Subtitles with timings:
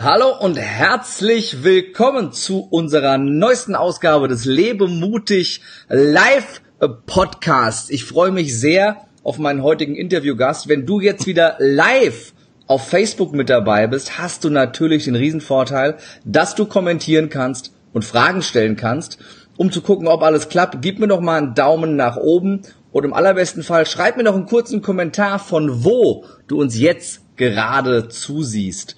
[0.00, 6.60] Hallo und herzlich willkommen zu unserer neuesten Ausgabe des Lebe mutig Live
[7.06, 7.90] Podcasts.
[7.90, 10.68] Ich freue mich sehr auf meinen heutigen Interviewgast.
[10.68, 12.32] Wenn du jetzt wieder live
[12.68, 18.04] auf Facebook mit dabei bist, hast du natürlich den Riesenvorteil, dass du kommentieren kannst und
[18.04, 19.18] Fragen stellen kannst,
[19.56, 20.80] um zu gucken, ob alles klappt.
[20.80, 22.62] Gib mir doch mal einen Daumen nach oben
[22.92, 27.22] und im allerbesten Fall schreib mir noch einen kurzen Kommentar von wo du uns jetzt
[27.36, 28.94] gerade zusiehst.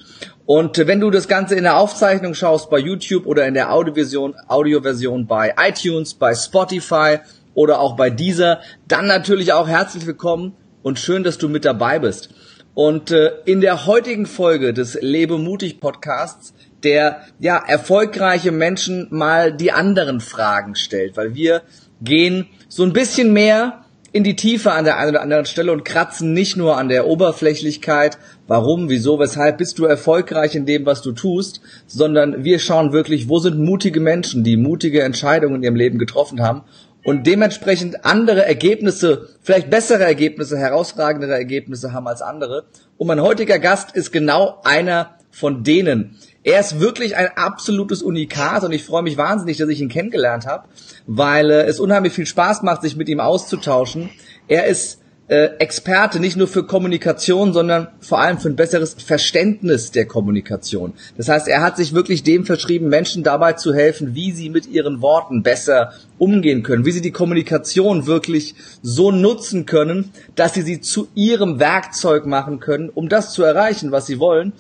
[0.53, 4.35] Und wenn du das Ganze in der Aufzeichnung schaust bei YouTube oder in der Audioversion,
[4.49, 7.19] Audioversion bei iTunes, bei Spotify
[7.55, 8.59] oder auch bei dieser,
[8.89, 12.31] dann natürlich auch herzlich willkommen und schön, dass du mit dabei bist.
[12.75, 19.53] Und äh, in der heutigen Folge des Lebe mutig Podcasts, der ja erfolgreiche Menschen mal
[19.53, 21.63] die anderen Fragen stellt, weil wir
[22.03, 23.80] gehen so ein bisschen mehr
[24.13, 27.07] in die Tiefe an der einen oder anderen Stelle und kratzen nicht nur an der
[27.07, 32.93] Oberflächlichkeit, warum, wieso, weshalb bist du erfolgreich in dem, was du tust, sondern wir schauen
[32.93, 36.63] wirklich, wo sind mutige Menschen, die mutige Entscheidungen in ihrem Leben getroffen haben
[37.05, 42.65] und dementsprechend andere Ergebnisse, vielleicht bessere Ergebnisse, herausragendere Ergebnisse haben als andere.
[42.99, 46.17] Und mein heutiger Gast ist genau einer von denen.
[46.43, 50.47] Er ist wirklich ein absolutes Unikat und ich freue mich wahnsinnig, dass ich ihn kennengelernt
[50.47, 50.69] habe,
[51.07, 54.09] weil äh, es unheimlich viel Spaß macht, sich mit ihm auszutauschen.
[54.49, 59.93] Er ist äh, Experte nicht nur für Kommunikation, sondern vor allem für ein besseres Verständnis
[59.93, 60.95] der Kommunikation.
[61.19, 64.67] Das heißt, er hat sich wirklich dem verschrieben, Menschen dabei zu helfen, wie sie mit
[64.67, 70.63] ihren Worten besser umgehen können, wie sie die Kommunikation wirklich so nutzen können, dass sie
[70.63, 74.55] sie zu ihrem Werkzeug machen können, um das zu erreichen, was sie wollen.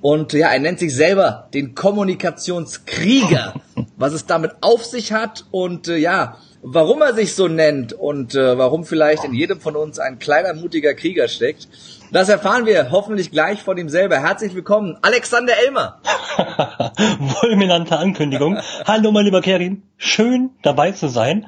[0.00, 3.54] Und ja, er nennt sich selber den Kommunikationskrieger.
[3.96, 8.34] Was es damit auf sich hat und äh, ja, warum er sich so nennt und
[8.34, 11.68] äh, warum vielleicht in jedem von uns ein kleiner mutiger Krieger steckt,
[12.12, 14.18] das erfahren wir hoffentlich gleich von ihm selber.
[14.18, 16.00] Herzlich willkommen, Alexander Elmer.
[17.40, 18.58] Fulminante Ankündigung.
[18.86, 19.82] Hallo, mein lieber Kerim.
[19.96, 21.46] Schön dabei zu sein.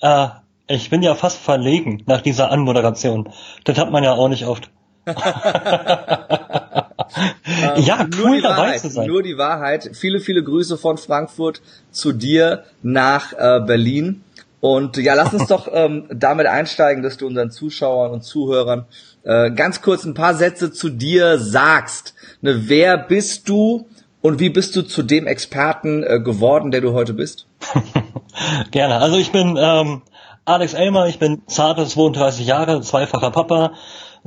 [0.00, 0.28] Äh,
[0.68, 3.30] ich bin ja fast verlegen nach dieser Anmoderation.
[3.64, 4.70] Das hat man ja auch nicht oft.
[7.16, 9.06] Ähm, ja, cool dabei Wahrheit, zu sein.
[9.06, 9.90] Nur die Wahrheit.
[9.94, 14.22] Viele, viele Grüße von Frankfurt zu dir nach äh, Berlin.
[14.60, 18.86] Und ja, lass uns doch ähm, damit einsteigen, dass du unseren Zuschauern und Zuhörern
[19.22, 22.14] äh, ganz kurz ein paar Sätze zu dir sagst.
[22.40, 23.86] Ne, wer bist du
[24.22, 27.46] und wie bist du zu dem Experten äh, geworden, der du heute bist?
[28.70, 28.96] Gerne.
[28.96, 30.02] Also ich bin ähm,
[30.44, 33.72] Alex Elmer, ich bin zarte 32 Jahre, zweifacher Papa,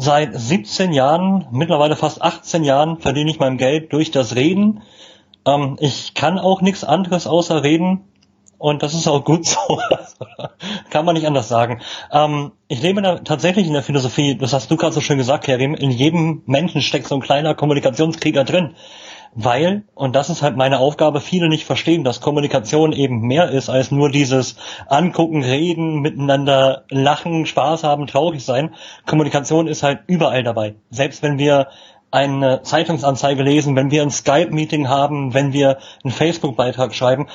[0.01, 4.81] Seit 17 Jahren, mittlerweile fast 18 Jahren, verdiene ich mein Geld durch das Reden.
[5.45, 8.05] Ähm, ich kann auch nichts anderes außer reden.
[8.57, 9.57] Und das ist auch gut so.
[10.89, 11.81] kann man nicht anders sagen.
[12.13, 15.43] Ähm, ich lebe da tatsächlich in der Philosophie, das hast du gerade so schön gesagt,
[15.43, 18.75] Kerim, in jedem Menschen steckt so ein kleiner Kommunikationskrieger drin
[19.35, 23.69] weil, und das ist halt meine Aufgabe, viele nicht verstehen, dass Kommunikation eben mehr ist
[23.69, 24.55] als nur dieses
[24.87, 28.73] Angucken, Reden, miteinander lachen, Spaß haben, traurig sein.
[29.05, 30.75] Kommunikation ist halt überall dabei.
[30.89, 31.67] Selbst wenn wir
[32.11, 37.27] eine Zeitungsanzeige lesen, wenn wir ein Skype-Meeting haben, wenn wir einen Facebook-Beitrag schreiben.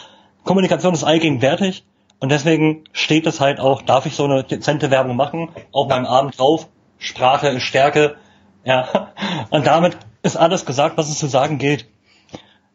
[0.43, 1.84] Kommunikation ist allgegenwärtig
[2.19, 6.06] und deswegen steht es halt auch, darf ich so eine dezente Werbung machen, auch beim
[6.06, 6.69] Abend drauf,
[6.99, 8.16] Sprache ist Stärke,
[8.65, 9.10] ja.
[9.50, 11.87] Und damit ist alles gesagt, was es zu sagen gilt.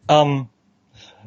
[0.07, 0.47] Ähm,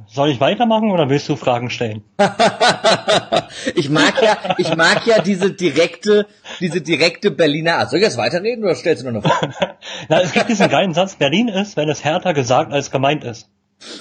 [0.07, 2.03] soll ich weitermachen oder willst du Fragen stellen?
[3.75, 6.27] ich mag ja, ich mag ja diese direkte,
[6.61, 7.91] diese direkte Berliner Art.
[7.91, 9.55] Soll ich jetzt weiterreden oder stellst du nur noch Fragen?
[10.09, 13.49] Na, es gibt diesen geilen Satz, Berlin ist, wenn es härter gesagt als gemeint ist.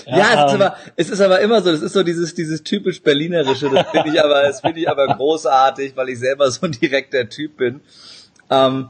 [0.06, 2.36] Ja, ja es, ist ähm, aber, es ist aber immer so, das ist so dieses,
[2.36, 6.52] dieses typisch Berlinerische, das finde ich aber, das finde ich aber großartig, weil ich selber
[6.52, 7.82] so ein direkter Typ bin.
[8.50, 8.90] Ähm,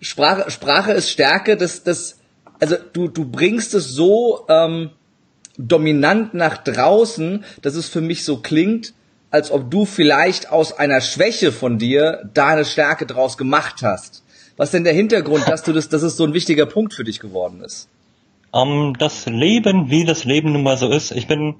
[0.00, 2.19] Sprache, Sprache ist Stärke, das, das,
[2.60, 4.90] also du, du bringst es so ähm,
[5.58, 8.94] dominant nach draußen, dass es für mich so klingt,
[9.30, 14.24] als ob du vielleicht aus einer Schwäche von dir da eine Stärke draus gemacht hast.
[14.56, 17.20] Was denn der Hintergrund, dass du das, dass es so ein wichtiger Punkt für dich
[17.20, 17.88] geworden ist?
[18.52, 21.12] Um, ähm, das Leben, wie das Leben nun mal so ist.
[21.12, 21.54] Ich bin,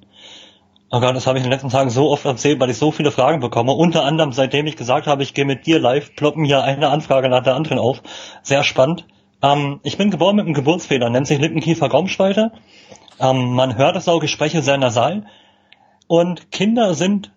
[0.91, 2.91] oh Gott, das habe ich in den letzten Tagen so oft erzählt, weil ich so
[2.91, 3.73] viele Fragen bekomme.
[3.73, 7.29] Unter anderem, seitdem ich gesagt habe, ich gehe mit dir live, ploppen hier eine Anfrage
[7.29, 8.03] nach der anderen auf.
[8.43, 9.07] Sehr spannend.
[9.43, 12.53] Ähm, ich bin geboren mit einem Geburtsfehler, nennt sich Lippenkiefer-Gaumspalte.
[13.19, 15.27] Ähm, man hört es auch, ich spreche sehr nasal.
[16.07, 17.33] Und Kinder sind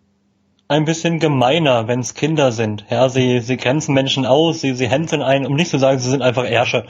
[0.67, 2.85] ein bisschen gemeiner, wenn es Kinder sind.
[2.89, 6.09] Ja, sie, sie grenzen Menschen aus, sie, sie hänseln ein, um nicht zu sagen, sie
[6.09, 6.85] sind einfach Ärsche.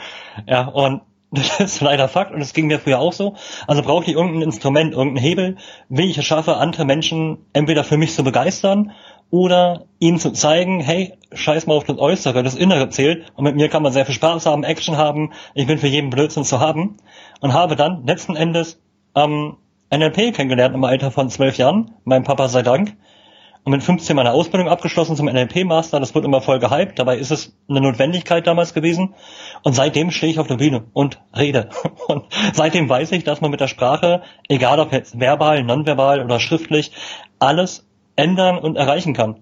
[0.47, 1.01] Ja, und
[1.31, 3.35] das ist leider Fakt und das ging mir früher auch so.
[3.67, 5.57] Also brauche ich irgendein Instrument, irgendeinen Hebel,
[5.89, 8.91] wie ich es schaffe, andere Menschen entweder für mich zu begeistern
[9.29, 13.55] oder ihnen zu zeigen, hey, scheiß mal auf das Äußere, das Innere zählt und mit
[13.55, 16.59] mir kann man sehr viel Spaß haben, Action haben, ich bin für jeden Blödsinn zu
[16.59, 16.97] haben
[17.41, 18.79] und habe dann letzten Endes
[19.15, 19.57] ähm,
[19.93, 22.95] NLP kennengelernt im Alter von zwölf Jahren, meinem Papa sei Dank.
[23.65, 26.01] Und mit 15 meine Ausbildung abgeschlossen zum NLP-Master.
[26.01, 26.99] Das wird immer voll gehypt.
[26.99, 29.15] Dabei ist es eine Notwendigkeit damals gewesen.
[29.63, 31.69] Und seitdem stehe ich auf der Bühne und rede.
[32.07, 36.41] Und seitdem weiß ich, dass man mit der Sprache, egal ob jetzt verbal, nonverbal oder
[36.41, 36.91] schriftlich,
[37.39, 39.37] alles ändern und erreichen kann.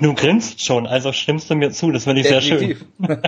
[0.00, 2.86] Du grinst schon, also stimmst du mir zu, das finde ich Definitiv.
[2.98, 3.18] sehr schön.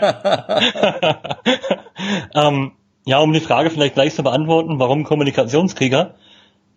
[2.35, 2.73] ähm,
[3.05, 6.15] ja, um die Frage vielleicht gleich zu beantworten, warum Kommunikationskrieger?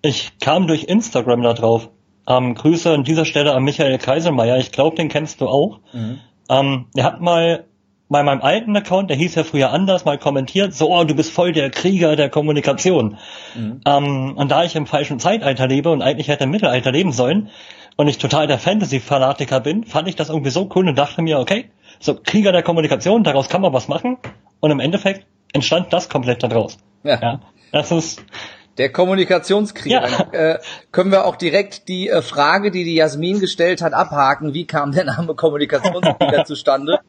[0.01, 1.89] Ich kam durch Instagram da drauf.
[2.27, 5.79] Ähm, Grüße an dieser Stelle an Michael Kaiselmeier, ich glaube, den kennst du auch.
[5.93, 6.19] Mhm.
[6.49, 7.63] Ähm, er hat mal
[8.09, 11.31] bei meinem alten Account, der hieß ja früher anders, mal kommentiert, so, oh, du bist
[11.31, 13.17] voll der Krieger der Kommunikation.
[13.55, 13.81] Mhm.
[13.85, 17.49] Ähm, und da ich im falschen Zeitalter lebe und eigentlich hätte im Mittelalter leben sollen
[17.97, 21.39] und ich total der Fantasy-Fanatiker bin, fand ich das irgendwie so cool und dachte mir,
[21.39, 24.17] okay, so Krieger der Kommunikation, daraus kann man was machen.
[24.59, 26.77] Und im Endeffekt entstand das komplett daraus.
[27.03, 27.19] Ja.
[27.19, 27.39] ja
[27.71, 28.23] das ist,
[28.77, 29.91] der Kommunikationskrieg.
[29.91, 30.05] Ja.
[30.31, 30.59] Äh,
[30.91, 34.53] können wir auch direkt die äh, Frage, die die Jasmin gestellt hat, abhaken.
[34.53, 36.99] Wie kam der Name Kommunikationskrieger zustande?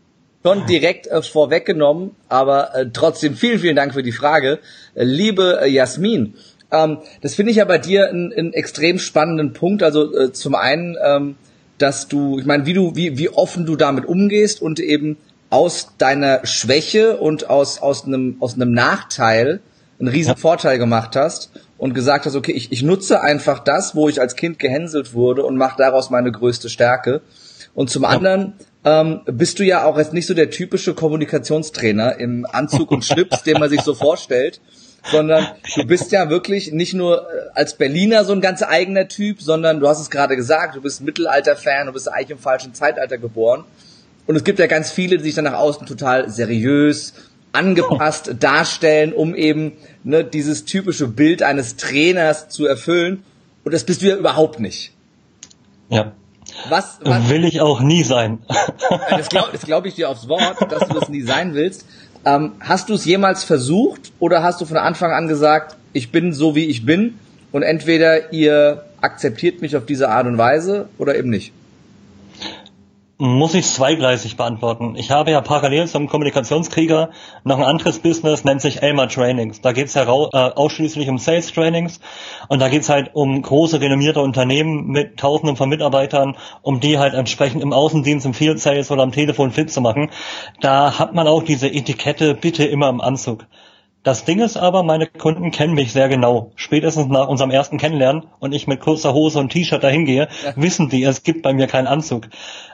[0.44, 4.60] Schon direkt äh, vorweggenommen, aber äh, trotzdem vielen, vielen Dank für die Frage.
[4.94, 6.34] Äh, liebe äh, Jasmin,
[6.70, 9.82] ähm, das finde ich ja bei dir einen extrem spannenden Punkt.
[9.82, 11.36] Also äh, zum einen, ähm,
[11.78, 15.16] dass du, ich meine, wie du, wie, wie offen du damit umgehst und eben
[15.50, 19.60] aus deiner Schwäche und aus, aus einem, aus einem Nachteil
[19.98, 20.36] einen riesen ja.
[20.36, 24.36] Vorteil gemacht hast und gesagt hast, okay, ich, ich nutze einfach das, wo ich als
[24.36, 27.22] Kind gehänselt wurde und mache daraus meine größte Stärke.
[27.74, 28.10] Und zum ja.
[28.10, 28.54] anderen
[28.84, 33.42] ähm, bist du ja auch jetzt nicht so der typische Kommunikationstrainer im Anzug und Schlips,
[33.42, 34.60] den man sich so vorstellt,
[35.04, 35.46] sondern
[35.76, 39.80] du bist ja wirklich nicht nur äh, als Berliner so ein ganz eigener Typ, sondern
[39.80, 43.64] du hast es gerade gesagt, du bist Mittelalter-Fan, du bist eigentlich im falschen Zeitalter geboren.
[44.26, 47.14] Und es gibt ja ganz viele, die sich dann nach außen total seriös,
[47.52, 49.72] angepasst darstellen, um eben
[50.04, 53.24] ne, dieses typische Bild eines Trainers zu erfüllen.
[53.64, 54.92] Und das bist du ja überhaupt nicht.
[55.88, 56.12] Ja.
[56.68, 58.38] Was, was will ich auch nie sein.
[59.10, 61.86] das glaube glaub ich dir aufs Wort, dass du das nie sein willst.
[62.24, 66.32] Ähm, hast du es jemals versucht oder hast du von Anfang an gesagt, ich bin
[66.32, 67.14] so wie ich bin
[67.52, 71.52] und entweder ihr akzeptiert mich auf diese Art und Weise oder eben nicht?
[73.18, 74.94] Muss ich zweigleisig beantworten.
[74.96, 77.10] Ich habe ja parallel zum Kommunikationskrieger
[77.42, 79.60] noch ein anderes Business, nennt sich Elmer Trainings.
[79.60, 81.98] Da geht's ja äh, ausschließlich um Sales Trainings
[82.48, 87.14] und da geht's halt um große renommierte Unternehmen mit tausenden von Mitarbeitern, um die halt
[87.14, 90.10] entsprechend im Außendienst, im Field Sales oder am Telefon fit zu machen.
[90.60, 93.46] Da hat man auch diese Etikette bitte immer im Anzug.
[94.04, 96.52] Das Ding ist aber, meine Kunden kennen mich sehr genau.
[96.54, 100.52] Spätestens nach unserem ersten Kennenlernen und ich mit kurzer Hose und T-Shirt dahin gehe, ja.
[100.56, 102.28] wissen die, es gibt bei mir keinen Anzug.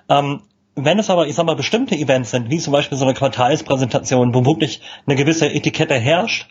[0.09, 0.43] Ähm,
[0.77, 4.35] wenn es aber, ich sag mal, bestimmte Events sind, wie zum Beispiel so eine Quartalspräsentation,
[4.35, 6.49] wo wirklich eine gewisse Etikette herrscht,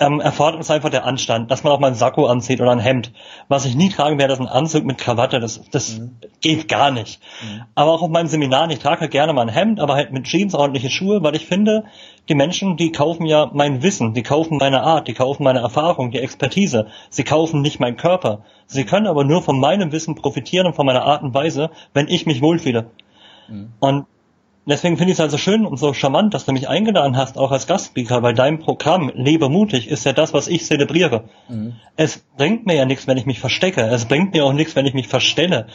[0.00, 2.78] ähm, erfordert es einfach der Anstand, dass man auch mal ein Sakko anzieht oder ein
[2.78, 3.12] Hemd.
[3.48, 5.40] Was ich nie tragen werde, ist ein Anzug mit Krawatte.
[5.40, 6.16] Das, das mhm.
[6.40, 7.20] geht gar nicht.
[7.42, 7.64] Mhm.
[7.74, 10.24] Aber auch auf meinem Seminar, ich trage halt gerne mal ein Hemd, aber halt mit
[10.24, 11.84] Jeans, ordentliche Schuhe, weil ich finde,
[12.28, 16.12] die Menschen, die kaufen ja mein Wissen, die kaufen meine Art, die kaufen meine Erfahrung,
[16.12, 16.86] die Expertise.
[17.10, 18.44] Sie kaufen nicht meinen Körper.
[18.66, 22.06] Sie können aber nur von meinem Wissen profitieren und von meiner Art und Weise, wenn
[22.06, 22.90] ich mich wohlfühle.
[23.48, 23.72] Mhm.
[23.80, 24.06] Und
[24.68, 27.50] deswegen finde ich es also schön und so charmant, dass du mich eingeladen hast, auch
[27.50, 31.24] als Gastspeaker, weil dein Programm Lebe mutig ist ja das, was ich zelebriere.
[31.48, 31.74] Mhm.
[31.96, 33.82] Es bringt mir ja nichts, wenn ich mich verstecke.
[33.82, 35.66] Es bringt mir auch nichts, wenn ich mich verstelle.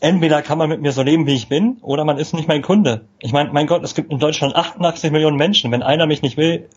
[0.00, 2.62] Entweder kann man mit mir so leben, wie ich bin, oder man ist nicht mein
[2.62, 3.06] Kunde.
[3.18, 5.72] Ich meine, mein Gott, es gibt in Deutschland 88 Millionen Menschen.
[5.72, 6.68] Wenn einer mich nicht will,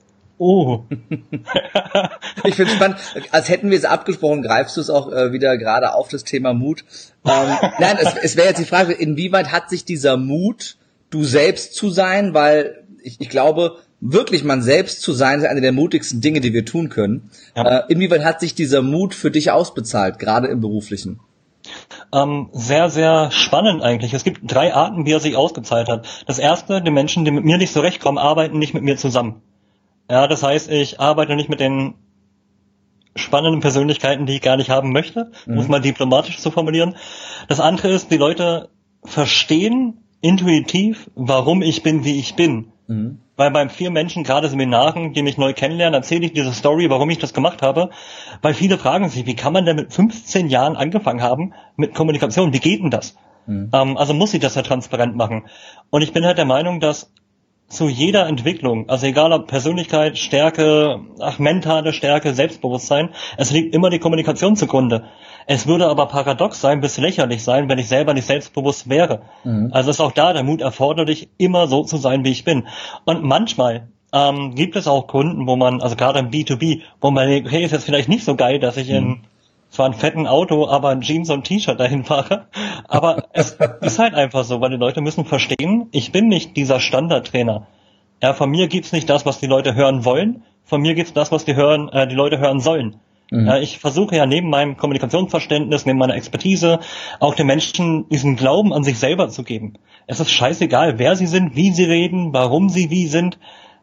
[0.41, 0.85] Oh.
[2.45, 2.97] ich finde spannend.
[3.31, 6.53] Als hätten wir es abgesprochen, greifst du es auch äh, wieder gerade auf das Thema
[6.53, 6.85] Mut.
[7.25, 10.77] Ähm, nein, es, es wäre jetzt die Frage, inwieweit hat sich dieser Mut
[11.09, 15.61] du selbst zu sein, weil ich, ich glaube, wirklich man selbst zu sein, ist eine
[15.61, 17.31] der mutigsten Dinge, die wir tun können.
[17.55, 17.79] Ja.
[17.79, 21.19] Äh, inwieweit hat sich dieser Mut für dich ausbezahlt, gerade im beruflichen?
[22.13, 24.13] Ähm, sehr, sehr spannend eigentlich.
[24.13, 26.07] Es gibt drei Arten, wie er sich ausgezahlt hat.
[26.25, 29.41] Das erste, die Menschen, die mit mir nicht zurechtkommen, arbeiten nicht mit mir zusammen.
[30.09, 31.95] Ja, das heißt, ich arbeite nicht mit den
[33.15, 35.55] spannenden Persönlichkeiten, die ich gar nicht haben möchte, mhm.
[35.55, 36.95] muss man diplomatisch zu formulieren.
[37.47, 38.69] Das andere ist, die Leute
[39.03, 42.71] verstehen intuitiv, warum ich bin, wie ich bin.
[42.87, 43.19] Mhm.
[43.35, 47.09] Weil bei vielen Menschen, gerade Seminaren, die mich neu kennenlernen, erzähle ich diese Story, warum
[47.09, 47.89] ich das gemacht habe.
[48.41, 52.53] Weil viele fragen sich, wie kann man denn mit 15 Jahren angefangen haben mit Kommunikation?
[52.53, 53.15] Wie geht denn das?
[53.45, 53.69] Mhm.
[53.73, 55.45] Ähm, also muss ich das ja transparent machen.
[55.89, 57.11] Und ich bin halt der Meinung, dass
[57.69, 63.89] zu jeder Entwicklung, also egal ob Persönlichkeit, Stärke, ach, mentale Stärke, Selbstbewusstsein, es liegt immer
[63.89, 65.05] die Kommunikation zugrunde.
[65.45, 69.21] Es würde aber paradox sein, bis lächerlich sein, wenn ich selber nicht selbstbewusst wäre.
[69.43, 69.69] Mhm.
[69.71, 72.67] Also ist auch da der Mut erforderlich, immer so zu sein, wie ich bin.
[73.05, 77.27] Und manchmal ähm, gibt es auch Kunden, wo man, also gerade im B2B, wo man
[77.27, 79.21] denkt, hey, ist jetzt vielleicht nicht so geil, dass ich in mhm.
[79.69, 82.47] zwar ein fetten Auto, aber ein Jeans und T-Shirt dahin fahre.
[82.87, 86.79] Aber es ist halt einfach so, weil die Leute müssen verstehen, ich bin nicht dieser
[86.79, 87.67] Standardtrainer.
[88.21, 90.43] Ja, von mir gibt's nicht das, was die Leute hören wollen.
[90.63, 92.95] Von mir gibt's das, was die hören, äh, die Leute hören sollen.
[93.31, 93.49] Mhm.
[93.61, 96.79] Ich versuche ja neben meinem Kommunikationsverständnis, neben meiner Expertise,
[97.19, 99.73] auch den Menschen diesen Glauben an sich selber zu geben.
[100.07, 103.37] Es ist scheißegal, wer sie sind, wie sie reden, warum sie wie sind.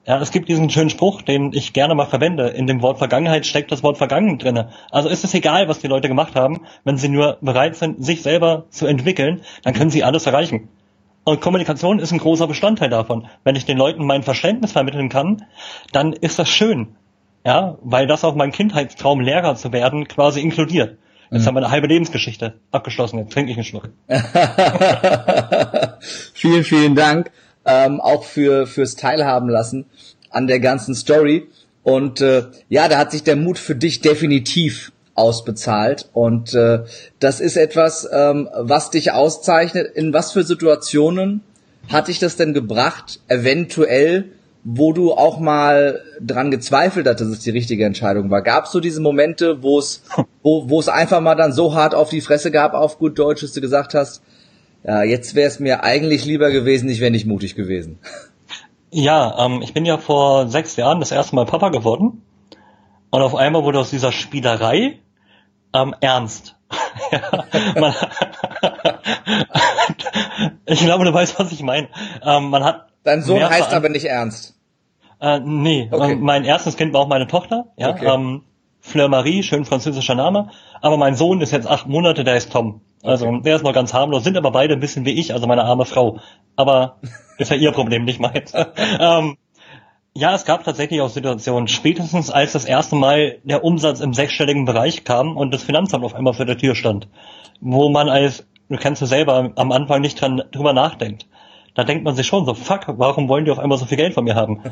[0.06, 2.48] Ja, es gibt diesen schönen Spruch, den ich gerne mal verwende.
[2.48, 4.70] In dem Wort Vergangenheit steckt das Wort Vergangen drinne.
[4.90, 6.60] Also ist es egal, was die Leute gemacht haben.
[6.84, 10.68] Wenn sie nur bereit sind, sich selber zu entwickeln, dann können sie alles erreichen.
[11.24, 13.26] Und Kommunikation ist ein großer Bestandteil davon.
[13.42, 15.44] Wenn ich den Leuten mein Verständnis vermitteln kann,
[15.90, 16.94] dann ist das schön.
[17.46, 20.98] Ja, weil das auch mein Kindheitstraum, Lehrer zu werden, quasi inkludiert.
[21.30, 21.46] Jetzt mhm.
[21.46, 23.20] haben wir eine halbe Lebensgeschichte abgeschlossen.
[23.20, 23.88] Jetzt trinke ich einen Schluck.
[26.34, 27.30] vielen, vielen Dank
[27.64, 29.86] ähm, auch für fürs Teilhaben lassen
[30.30, 31.46] an der ganzen Story.
[31.84, 36.08] Und äh, ja, da hat sich der Mut für dich definitiv ausbezahlt.
[36.12, 36.80] Und äh,
[37.20, 39.94] das ist etwas, ähm, was dich auszeichnet.
[39.94, 41.42] In was für Situationen
[41.88, 44.32] hat dich das denn gebracht, eventuell,
[44.68, 48.42] wo du auch mal dran gezweifelt hast, dass es die richtige Entscheidung war?
[48.42, 50.02] Gab es so diese Momente, wo es
[50.42, 53.42] wo, wo es einfach mal dann so hart auf die Fresse gab, auf gut Deutsch,
[53.42, 54.24] dass du gesagt hast,
[54.82, 58.00] ja, jetzt wäre es mir eigentlich lieber gewesen, ich wäre nicht mutig gewesen.
[58.90, 62.22] Ja, ähm, ich bin ja vor sechs Jahren das erste Mal Papa geworden.
[63.10, 64.98] Und auf einmal wurde aus dieser Spielerei
[65.72, 66.56] ähm, ernst.
[67.76, 67.94] man,
[70.66, 71.88] ich glaube, du weißt, was ich meine.
[72.24, 74.55] Ähm, man hat Dein Sohn heißt aber nicht ernst.
[75.20, 76.12] Äh, nee, okay.
[76.12, 77.66] ähm, mein erstes Kind war auch meine Tochter.
[77.76, 78.06] Ja, okay.
[78.06, 78.42] ähm,
[78.80, 80.50] Fleur Marie, schön französischer Name.
[80.80, 82.82] Aber mein Sohn ist jetzt acht Monate, der ist Tom.
[83.02, 83.40] Also okay.
[83.44, 85.84] der ist noch ganz harmlos, sind aber beide ein bisschen wie ich, also meine arme
[85.84, 86.18] Frau.
[86.54, 86.96] Aber
[87.38, 88.52] ist ja ihr Problem, nicht meins.
[89.00, 89.36] ähm,
[90.14, 94.64] ja, es gab tatsächlich auch Situationen, spätestens als das erste Mal der Umsatz im sechsstelligen
[94.64, 97.08] Bereich kam und das Finanzamt auf einmal vor der Tür stand,
[97.60, 101.26] wo man als, du kennst du selber, am Anfang nicht dran drüber nachdenkt.
[101.76, 104.14] Da denkt man sich schon so, fuck, warum wollen die auf einmal so viel Geld
[104.14, 104.62] von mir haben?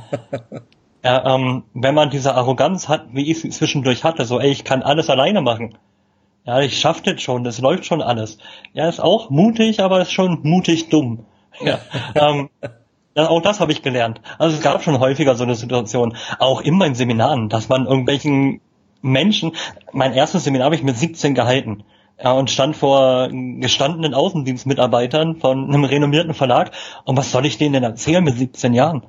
[1.05, 4.65] ja, ähm, wenn man diese Arroganz hat, wie ich sie zwischendurch hatte, so, ey, ich
[4.65, 5.79] kann alles alleine machen
[6.47, 8.39] ja, ich schaff das schon, das läuft schon alles.
[8.75, 11.27] Ja, ist auch mutig, aber ist schon mutig dumm.
[11.65, 11.79] Ja,
[12.17, 12.51] ähm,
[13.15, 14.21] auch das habe ich gelernt.
[14.41, 18.61] Also es gab schon häufiger so eine Situation, auch in meinen Seminaren, dass man irgendwelchen
[19.03, 19.53] Menschen,
[19.93, 21.85] mein erstes Seminar habe ich mit 17 gehalten.
[22.23, 26.71] Ja, und stand vor gestandenen Außendienstmitarbeitern von einem renommierten Verlag.
[27.05, 29.03] Und was soll ich denen denn erzählen mit 17 Jahren?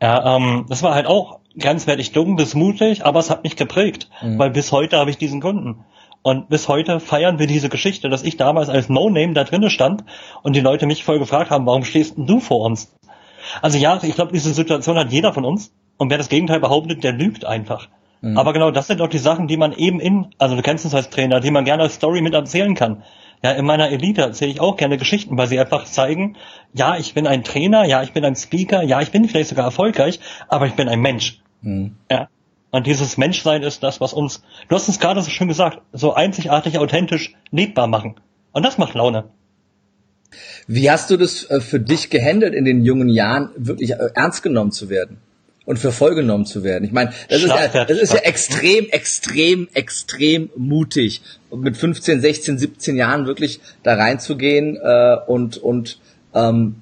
[0.00, 4.08] Ja, ähm, das war halt auch grenzwertig dumm bis mutig, aber es hat mich geprägt,
[4.22, 4.38] mhm.
[4.38, 5.84] weil bis heute habe ich diesen Kunden.
[6.22, 10.04] Und bis heute feiern wir diese Geschichte, dass ich damals als No-Name da drinnen stand
[10.42, 12.94] und die Leute mich voll gefragt haben, warum stehst du vor uns?
[13.62, 15.72] Also ja, ich glaube, diese Situation hat jeder von uns.
[15.96, 17.88] Und wer das Gegenteil behauptet, der lügt einfach.
[18.20, 18.36] Mhm.
[18.36, 20.94] Aber genau das sind auch die Sachen, die man eben in, also du kennst es
[20.94, 23.02] als Trainer, die man gerne als Story mit erzählen kann.
[23.42, 26.36] Ja, in meiner Elite erzähle ich auch gerne Geschichten, weil sie einfach zeigen,
[26.74, 29.64] ja, ich bin ein Trainer, ja, ich bin ein Speaker, ja, ich bin vielleicht sogar
[29.64, 31.40] erfolgreich, aber ich bin ein Mensch.
[31.62, 31.96] Mhm.
[32.10, 32.28] Ja.
[32.70, 36.14] Und dieses Menschsein ist das, was uns, du hast es gerade so schön gesagt, so
[36.14, 38.16] einzigartig authentisch lebbar machen.
[38.52, 39.24] Und das macht Laune.
[40.66, 44.42] Wie hast du das äh, für dich gehandelt in den jungen Jahren, wirklich äh, ernst
[44.42, 45.18] genommen zu werden?
[45.68, 46.84] Und für voll genommen zu werden.
[46.84, 51.20] Ich meine, das ist, ja, das ist ja extrem, extrem, extrem mutig,
[51.54, 55.98] mit 15, 16, 17 Jahren wirklich da reinzugehen äh, und und
[56.34, 56.76] ähm,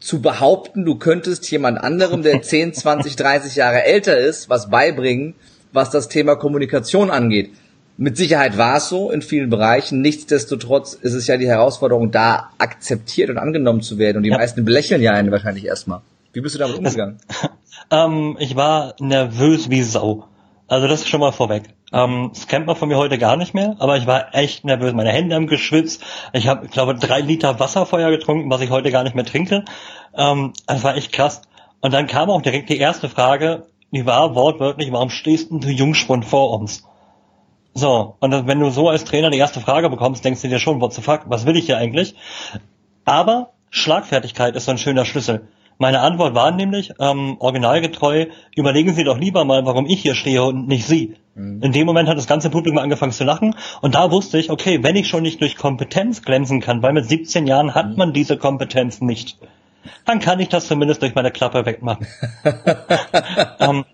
[0.00, 5.34] zu behaupten, du könntest jemand anderem, der 10, 20, 30 Jahre älter ist, was beibringen,
[5.72, 7.50] was das Thema Kommunikation angeht.
[7.96, 10.00] Mit Sicherheit war es so in vielen Bereichen.
[10.00, 14.16] Nichtsdestotrotz ist es ja die Herausforderung, da akzeptiert und angenommen zu werden.
[14.16, 14.38] Und die ja.
[14.38, 16.00] meisten belächeln ja einen wahrscheinlich erstmal.
[16.32, 17.18] Wie bist du damit umgegangen?
[17.90, 20.24] ähm, ich war nervös wie Sau.
[20.68, 21.64] Also das ist schon mal vorweg.
[21.92, 24.94] Ähm, das kennt man von mir heute gar nicht mehr, aber ich war echt nervös.
[24.94, 26.02] Meine Hände haben geschwitzt.
[26.32, 29.64] Ich habe, glaube drei Liter Wasserfeuer getrunken, was ich heute gar nicht mehr trinke.
[30.16, 31.42] Ähm, das war echt krass.
[31.80, 36.24] Und dann kam auch direkt die erste Frage, die war wortwörtlich, warum stehst du Jungspund
[36.24, 36.84] vor uns?
[37.74, 40.80] So, und wenn du so als Trainer die erste Frage bekommst, denkst du dir schon,
[40.80, 42.14] what the fuck, was will ich hier eigentlich?
[43.04, 45.48] Aber Schlagfertigkeit ist so ein schöner Schlüssel.
[45.78, 50.44] Meine Antwort war nämlich, ähm, originalgetreu, überlegen Sie doch lieber mal, warum ich hier stehe
[50.44, 51.16] und nicht Sie.
[51.34, 51.62] Mhm.
[51.62, 54.82] In dem Moment hat das ganze Publikum angefangen zu lachen und da wusste ich, okay,
[54.82, 57.96] wenn ich schon nicht durch Kompetenz glänzen kann, weil mit 17 Jahren hat mhm.
[57.96, 59.38] man diese Kompetenz nicht,
[60.04, 62.06] dann kann ich das zumindest durch meine Klappe wegmachen.
[63.60, 63.84] ähm,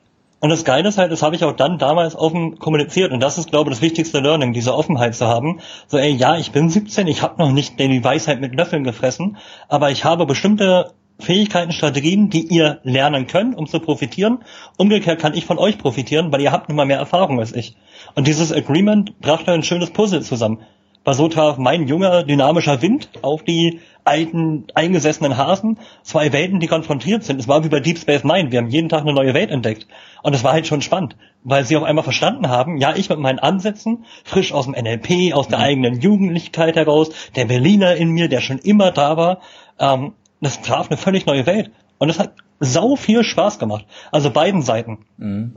[0.40, 3.38] und das Geile ist halt, das habe ich auch dann damals offen kommuniziert und das
[3.38, 5.60] ist, glaube ich, das wichtigste Learning, diese Offenheit zu haben.
[5.88, 9.36] So, ey, ja, ich bin 17, ich habe noch nicht die Weisheit mit Löffeln gefressen,
[9.68, 14.38] aber ich habe bestimmte Fähigkeiten, Strategien, die ihr lernen könnt, um zu profitieren.
[14.76, 17.76] Umgekehrt kann ich von euch profitieren, weil ihr habt nun mal mehr Erfahrung als ich.
[18.14, 20.60] Und dieses Agreement brachte ein schönes Puzzle zusammen.
[21.04, 26.66] Weil so traf mein junger, dynamischer Wind auf die alten, eingesessenen Hasen, zwei Welten, die
[26.66, 27.40] konfrontiert sind.
[27.40, 28.50] Es war wie bei Deep Space Nine.
[28.50, 29.86] Wir haben jeden Tag eine neue Welt entdeckt.
[30.22, 33.18] Und es war halt schon spannend, weil sie auf einmal verstanden haben, ja, ich mit
[33.18, 35.64] meinen Ansätzen, frisch aus dem NLP, aus der mhm.
[35.64, 39.40] eigenen Jugendlichkeit heraus, der Berliner in mir, der schon immer da war,
[39.78, 41.70] ähm, das traf eine völlig neue Welt.
[41.98, 43.86] Und es hat sau viel Spaß gemacht.
[44.12, 45.06] Also beiden Seiten.
[45.16, 45.54] Mhm.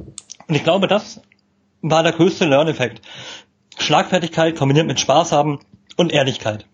[0.48, 1.22] Und ich glaube, das
[1.82, 3.02] war der größte Lerneffekt.
[3.78, 5.60] Schlagfertigkeit kombiniert mit Spaß haben
[5.98, 6.66] und Ehrlichkeit.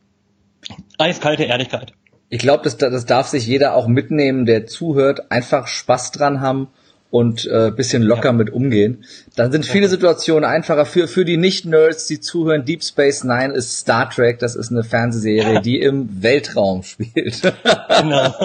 [0.98, 1.94] Eiskalte Ehrlichkeit.
[2.30, 6.68] Ich glaube, das, das darf sich jeder auch mitnehmen, der zuhört, einfach Spaß dran haben
[7.10, 8.34] und äh, bisschen locker ja.
[8.34, 9.06] mit umgehen.
[9.36, 10.86] Dann sind viele Situationen einfacher.
[10.86, 14.84] Für, für die Nicht-Nerds, die zuhören, Deep Space Nine ist Star Trek, das ist eine
[14.84, 17.42] Fernsehserie, die im Weltraum spielt.
[18.00, 18.34] genau.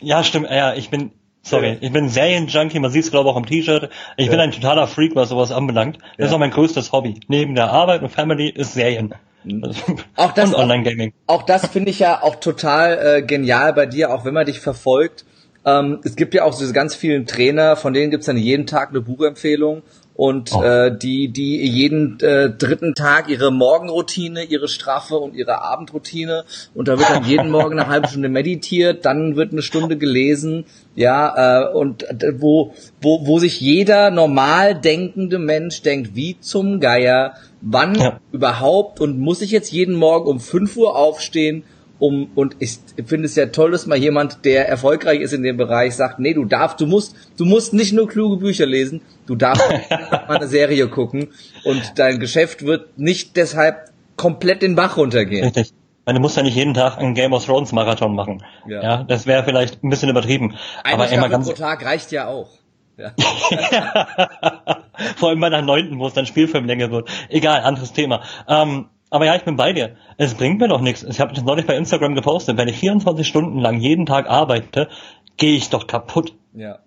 [0.00, 0.48] Ja, stimmt.
[0.50, 1.10] Ja, ich bin,
[1.42, 3.90] sorry, ich bin Serienjunkie, man sieht es glaube ich auch am T-Shirt.
[4.16, 4.30] Ich ja.
[4.30, 5.96] bin ein totaler Freak, was sowas anbelangt.
[5.96, 6.26] Das ja.
[6.26, 7.20] ist auch mein größtes Hobby.
[7.28, 9.14] Neben der Arbeit und Family ist Serien.
[9.62, 9.80] Also,
[10.16, 11.12] auch das, Online-Gaming.
[11.26, 14.46] Auch, auch, das finde ich ja auch total äh, genial bei dir, auch wenn man
[14.46, 15.24] dich verfolgt
[15.66, 18.90] ähm, es gibt ja auch diese ganz vielen Trainer, von denen gibt's dann jeden Tag
[18.90, 19.82] eine Buchempfehlung
[20.14, 20.62] und oh.
[20.62, 26.86] äh, die die jeden äh, dritten Tag ihre Morgenroutine, ihre Straffe und ihre Abendroutine und
[26.86, 31.64] da wird dann jeden Morgen eine halbe Stunde meditiert, dann wird eine Stunde gelesen, ja
[31.64, 37.34] äh, und äh, wo wo wo sich jeder normal denkende Mensch denkt, wie zum Geier,
[37.60, 38.20] wann ja.
[38.30, 41.64] überhaupt und muss ich jetzt jeden Morgen um 5 Uhr aufstehen?
[41.98, 45.56] Um und ich finde es ja toll, dass mal jemand, der erfolgreich ist in dem
[45.56, 49.34] Bereich, sagt, nee, du darfst, du musst, du musst nicht nur kluge Bücher lesen, du
[49.34, 51.28] darfst mal eine Serie gucken
[51.64, 55.44] und dein Geschäft wird nicht deshalb komplett den Bach runtergehen.
[55.44, 55.72] Richtig.
[56.04, 58.44] Du musst ja nicht jeden Tag einen Game of Thrones Marathon machen.
[58.68, 60.54] Ja, ja das wäre vielleicht ein bisschen übertrieben.
[60.84, 62.48] Eine aber immer ganz pro Tag reicht ja auch.
[62.96, 63.12] Ja.
[65.16, 67.10] Vor allem bei der neunten, wo es dann Spielfilmlänge wird.
[67.28, 68.22] Egal, anderes Thema.
[68.48, 69.96] Ähm, aber ja, ich bin bei dir.
[70.16, 71.02] Es bringt mir doch nichts.
[71.02, 72.56] Ich habe das neulich bei Instagram gepostet.
[72.56, 74.88] Wenn ich 24 Stunden lang jeden Tag arbeite,
[75.36, 76.34] gehe ich doch kaputt.
[76.54, 76.78] Ja.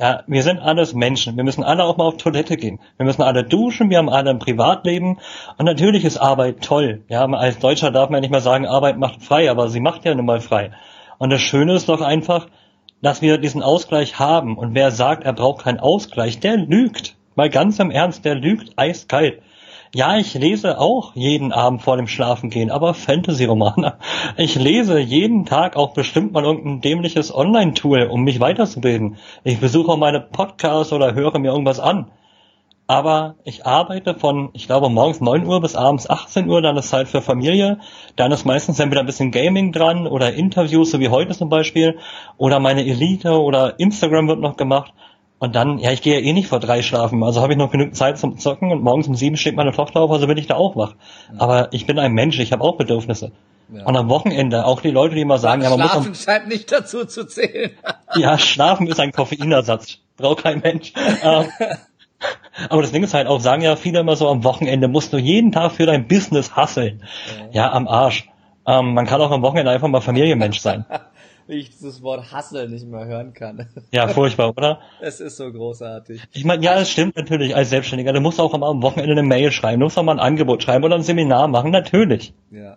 [0.00, 1.36] Ja, wir sind alles Menschen.
[1.36, 2.78] Wir müssen alle auch mal auf Toilette gehen.
[2.98, 3.90] Wir müssen alle duschen.
[3.90, 5.18] Wir haben alle ein Privatleben.
[5.56, 7.02] Und natürlich ist Arbeit toll.
[7.08, 10.14] Ja, als Deutscher darf man nicht mehr sagen, Arbeit macht frei, aber sie macht ja
[10.14, 10.70] nun mal frei.
[11.18, 12.46] Und das Schöne ist doch einfach,
[13.02, 14.56] dass wir diesen Ausgleich haben.
[14.56, 17.16] Und wer sagt, er braucht keinen Ausgleich, der lügt.
[17.34, 19.42] Mal ganz im Ernst, der lügt eiskalt.
[19.94, 23.96] Ja, ich lese auch jeden Abend vor dem Schlafengehen, aber Fantasy-Romane.
[24.36, 29.16] Ich lese jeden Tag auch bestimmt mal irgendein dämliches Online-Tool, um mich weiterzubilden.
[29.44, 32.10] Ich besuche meine Podcasts oder höre mir irgendwas an.
[32.86, 36.88] Aber ich arbeite von, ich glaube, morgens 9 Uhr bis abends 18 Uhr, dann ist
[36.90, 37.78] Zeit für Familie.
[38.16, 41.48] Dann ist meistens dann wieder ein bisschen Gaming dran oder Interviews, so wie heute zum
[41.48, 41.98] Beispiel.
[42.36, 44.92] Oder meine Elite oder Instagram wird noch gemacht.
[45.40, 47.70] Und dann, ja, ich gehe ja eh nicht vor drei schlafen, also habe ich noch
[47.70, 50.48] genug Zeit zum Zocken und morgens um sieben steht meine Tochter auf, also bin ich
[50.48, 50.94] da auch wach.
[51.32, 51.40] Ja.
[51.40, 53.30] Aber ich bin ein Mensch, ich habe auch Bedürfnisse.
[53.72, 53.84] Ja.
[53.84, 56.22] Und am Wochenende, auch die Leute, die immer sagen, ja, man Schlafen muss...
[56.22, 57.70] Schlafen scheint nicht dazu zu zählen.
[58.16, 59.98] ja, Schlafen ist ein Koffeinersatz.
[60.16, 60.92] Braucht kein Mensch.
[61.22, 61.48] Ähm,
[62.68, 65.18] aber das Ding ist halt auch, sagen ja viele immer so, am Wochenende musst du
[65.18, 67.04] jeden Tag für dein Business hasseln.
[67.52, 68.28] Ja, ja am Arsch.
[68.66, 70.84] Ähm, man kann auch am Wochenende einfach mal Familienmensch sein.
[71.48, 73.66] wie ich dieses Wort Hustle nicht mehr hören kann.
[73.90, 74.80] Ja, furchtbar, oder?
[75.00, 76.20] Es ist so großartig.
[76.32, 78.12] Ich meine, ja, es stimmt natürlich als Selbstständiger.
[78.12, 80.84] Du musst auch am Wochenende eine Mail schreiben, du musst auch mal ein Angebot schreiben
[80.84, 82.34] oder ein Seminar machen, natürlich.
[82.50, 82.76] Ja.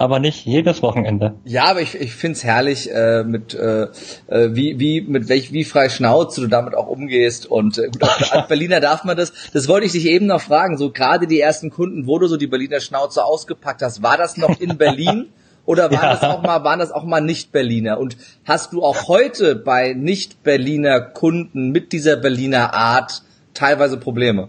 [0.00, 1.34] Aber nicht jedes Wochenende.
[1.44, 3.88] Ja, aber ich, ich find's herrlich, äh, mit äh,
[4.28, 7.46] äh wie, wie, mit welch, wie frei Schnauze du damit auch umgehst.
[7.46, 9.32] Und äh, gut, als Berliner darf man das.
[9.52, 10.78] Das wollte ich dich eben noch fragen.
[10.78, 14.36] So gerade die ersten Kunden, wo du so die Berliner Schnauze ausgepackt hast, war das
[14.36, 15.32] noch in Berlin?
[15.68, 16.14] Oder waren ja.
[16.14, 18.00] das auch mal, waren das auch mal Nicht-Berliner?
[18.00, 24.48] Und hast du auch heute bei Nicht-Berliner Kunden mit dieser Berliner Art teilweise Probleme?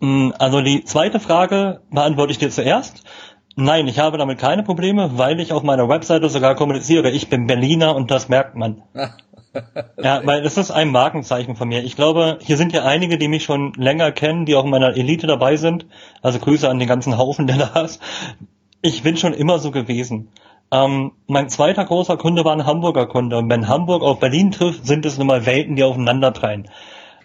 [0.00, 3.02] Mm, also die zweite Frage beantworte ich dir zuerst.
[3.54, 7.10] Nein, ich habe damit keine Probleme, weil ich auf meiner Webseite sogar kommuniziere.
[7.10, 8.80] Ich bin Berliner und das merkt man.
[10.02, 11.84] ja, weil das ist ein Markenzeichen von mir.
[11.84, 14.96] Ich glaube, hier sind ja einige, die mich schon länger kennen, die auch in meiner
[14.96, 15.84] Elite dabei sind.
[16.22, 18.00] Also Grüße an den ganzen Haufen, der da ist.
[18.82, 20.28] Ich bin schon immer so gewesen.
[20.72, 23.36] Ähm, mein zweiter großer Kunde war ein Hamburger Kunde.
[23.38, 26.68] Und wenn Hamburg auf Berlin trifft, sind es nun mal Welten, die aufeinanderprallen.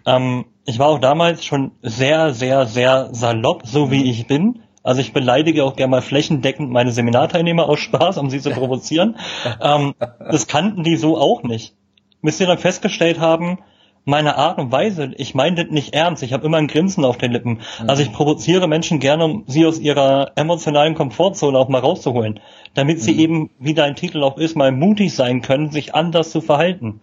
[0.06, 4.64] Ähm, ich war auch damals schon sehr, sehr, sehr salopp, so wie ich bin.
[4.84, 9.18] Also ich beleidige auch gerne mal flächendeckend meine Seminarteilnehmer aus Spaß, um sie zu provozieren.
[9.62, 11.76] ähm, das kannten die so auch nicht.
[12.22, 13.60] Bis sie dann festgestellt haben,
[14.06, 17.18] meine Art und Weise, ich meine das nicht ernst, ich habe immer ein Grinsen auf
[17.18, 17.60] den Lippen.
[17.82, 17.90] Mhm.
[17.90, 22.40] Also ich provoziere Menschen gerne, um sie aus ihrer emotionalen Komfortzone auch mal rauszuholen,
[22.76, 23.20] damit sie mhm.
[23.20, 27.02] eben, wie dein Titel auch ist, mal mutig sein können, sich anders zu verhalten.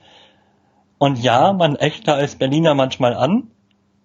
[0.98, 3.48] Und ja, man echt da als Berliner manchmal an,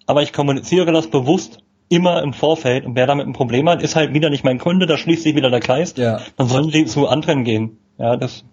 [0.07, 3.95] aber ich kommuniziere das bewusst immer im Vorfeld und wer damit ein Problem hat, ist
[3.95, 5.93] halt wieder nicht mein Kunde, da schließt sich wieder der Kreis.
[5.95, 6.19] Ja.
[6.35, 7.77] Dann sollen die zu anderen gehen.
[7.97, 8.43] Ja, das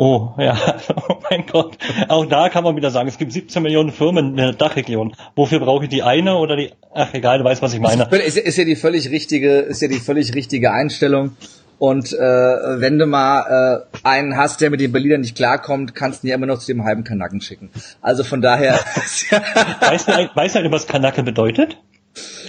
[0.00, 0.56] Oh, ja,
[1.08, 1.76] oh mein Gott.
[2.06, 5.16] Auch da kann man wieder sagen, es gibt 17 Millionen Firmen in der Dachregion.
[5.34, 8.04] Wofür brauche ich die eine oder die, ach egal, du weißt, was ich meine.
[8.04, 11.36] Ist, ist ja die völlig richtige, ist ja die völlig richtige Einstellung.
[11.80, 16.22] Und äh, wenn du mal äh, einen hast, der mit den Berlinern nicht klarkommt, kannst
[16.22, 17.70] du ihn ja immer noch zu dem halben Kanacken schicken.
[18.00, 18.74] Also von daher.
[18.74, 21.76] weißt du, weißt du, was Kanake bedeutet?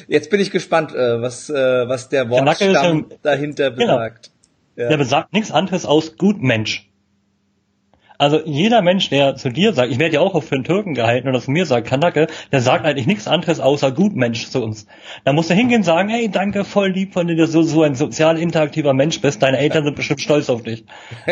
[0.07, 1.55] Jetzt bin ich gespannt, äh, was, äh,
[1.88, 3.95] was der Wortstamm dahinter genau.
[3.97, 4.29] besagt.
[4.75, 4.83] Genau.
[4.83, 4.89] Ja.
[4.89, 6.88] Der besagt nichts anderes aus Gutmensch.
[8.19, 11.29] Also jeder Mensch, der zu dir sagt, ich werde ja auch für einen Türken gehalten
[11.29, 14.88] oder zu mir sagt, Kanake, der sagt eigentlich nichts anderes außer Gutmensch zu uns.
[15.23, 17.82] Da musst du hingehen und sagen, hey, danke, voll lieb von dir, dass du so
[17.82, 19.41] ein sozial interaktiver Mensch bist.
[19.41, 20.84] Deine Eltern sind bestimmt stolz auf dich.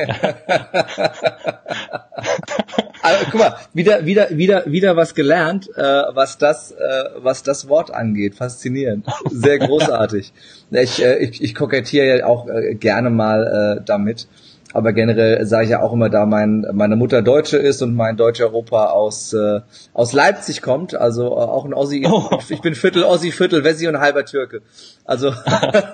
[3.02, 7.68] also, guck mal, wieder, wieder, wieder, wieder was gelernt, äh, was das, äh, was das
[7.68, 8.36] Wort angeht.
[8.36, 10.32] Faszinierend, sehr großartig.
[10.72, 14.30] Ich, äh, ich, ich kokettiere ja auch äh, gerne mal äh, damit.
[14.74, 18.18] Aber generell sage ich ja auch immer, da mein, meine Mutter Deutsche ist und mein
[18.18, 19.62] deutscher Opa aus, äh,
[19.94, 22.30] aus Leipzig kommt, also äh, auch ein Ossi, oh.
[22.50, 24.62] ich bin Viertel Ossi, Viertel Wessi und halber Türke.
[25.06, 25.32] Also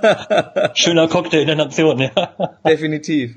[0.73, 2.11] schöner Cocktail der Nation, ja.
[2.67, 3.35] Definitiv.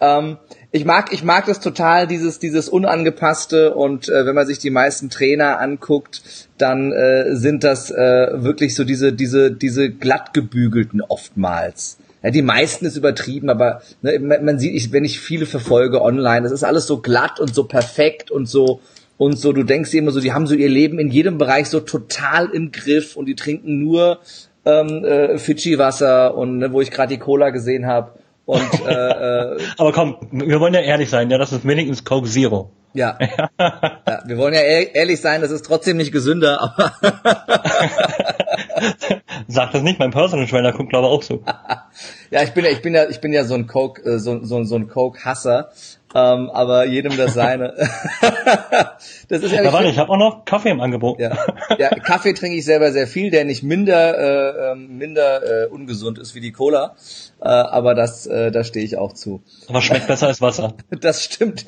[0.00, 0.38] Ähm,
[0.72, 4.70] ich mag, ich mag das total, dieses, dieses unangepasste und äh, wenn man sich die
[4.70, 6.22] meisten Trainer anguckt,
[6.56, 11.98] dann äh, sind das äh, wirklich so diese, diese, diese glattgebügelten oftmals.
[12.22, 16.42] Ja, die meisten ist übertrieben, aber ne, man sieht, ich, wenn ich viele verfolge online,
[16.42, 18.80] das ist alles so glatt und so perfekt und so
[19.16, 19.52] und so.
[19.52, 22.50] Du denkst dir immer so, die haben so ihr Leben in jedem Bereich so total
[22.50, 24.20] im Griff und die trinken nur
[24.64, 28.12] ähm, äh, Fidschi-Wasser und ne, wo ich gerade die Cola gesehen habe.
[28.44, 32.28] Und, äh, äh, aber komm, wir wollen ja ehrlich sein, ja, das ist wenigstens Coke
[32.28, 32.70] Zero.
[32.92, 33.16] Ja.
[33.58, 34.22] ja.
[34.26, 36.92] Wir wollen ja ehrlich sein, das ist trotzdem nicht gesünder, aber.
[39.48, 41.42] Sag das nicht, mein Personal Trainer guckt glaube ich auch so.
[42.30, 44.42] ja, ich bin ja, ich bin ja, ich bin ja so ein Coke, äh, so,
[44.44, 45.70] so, so ein Coke-Hasser.
[46.12, 47.74] Ähm, aber jedem das seine.
[49.28, 51.20] das ist ja, ja warte, ich habe auch noch Kaffee im Angebot.
[51.20, 51.38] Ja.
[51.78, 56.18] ja, Kaffee trinke ich selber sehr viel, der nicht minder äh, ähm, minder äh, ungesund
[56.18, 56.96] ist wie die Cola.
[57.40, 59.40] Äh, aber das, äh, da stehe ich auch zu.
[59.68, 60.74] Aber schmeckt besser als Wasser.
[61.00, 61.64] das stimmt.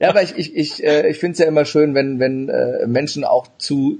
[0.00, 2.86] ja, aber ich, ich, ich, äh, ich finde es ja immer schön, wenn, wenn äh,
[2.86, 3.98] Menschen auch zu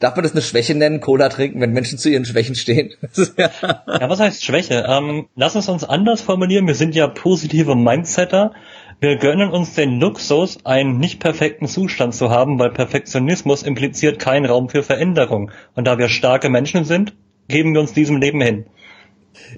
[0.00, 2.94] Darf man das eine Schwäche nennen, Cola trinken, wenn Menschen zu ihren Schwächen stehen?
[3.36, 4.86] ja, was heißt Schwäche?
[4.88, 6.66] Ähm, lass es uns anders formulieren.
[6.66, 8.52] Wir sind ja positive Mindsetter.
[9.00, 14.46] Wir gönnen uns den Luxus, einen nicht perfekten Zustand zu haben, weil Perfektionismus impliziert keinen
[14.46, 15.50] Raum für Veränderung.
[15.74, 17.12] Und da wir starke Menschen sind,
[17.48, 18.64] geben wir uns diesem Leben hin.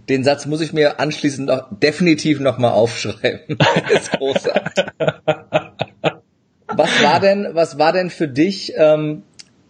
[0.09, 3.59] Den Satz muss ich mir anschließend noch, definitiv nochmal aufschreiben.
[3.91, 4.87] ist großartig.
[6.67, 9.23] was war denn, was war denn für dich ähm,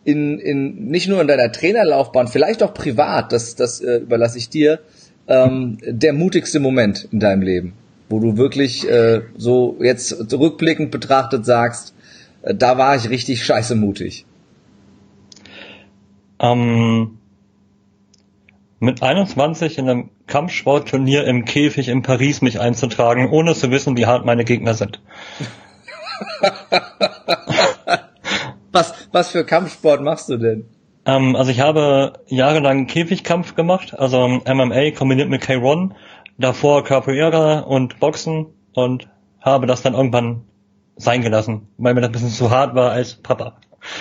[0.05, 4.49] in, in nicht nur in deiner Trainerlaufbahn, vielleicht auch privat, das, das äh, überlasse ich
[4.49, 4.81] dir,
[5.29, 7.75] ähm, der mutigste Moment in deinem Leben,
[8.09, 11.95] wo du wirklich äh, so jetzt rückblickend betrachtet sagst,
[12.43, 14.27] äh, da war ich richtig scheiße mutig.
[16.41, 17.19] Ähm,
[18.81, 24.07] mit 21 in einem Kampfsportturnier im Käfig in Paris mich einzutragen, ohne zu wissen, wie
[24.07, 25.01] hart meine Gegner sind.
[28.73, 30.65] Was, was für Kampfsport machst du denn?
[31.05, 35.91] Ähm, also ich habe jahrelang Käfigkampf gemacht, also MMA kombiniert mit K1,
[36.39, 39.09] davor Capoeira und Boxen und
[39.41, 40.45] habe das dann irgendwann
[40.97, 43.55] sein gelassen, weil mir das ein bisschen zu hart war als Papa.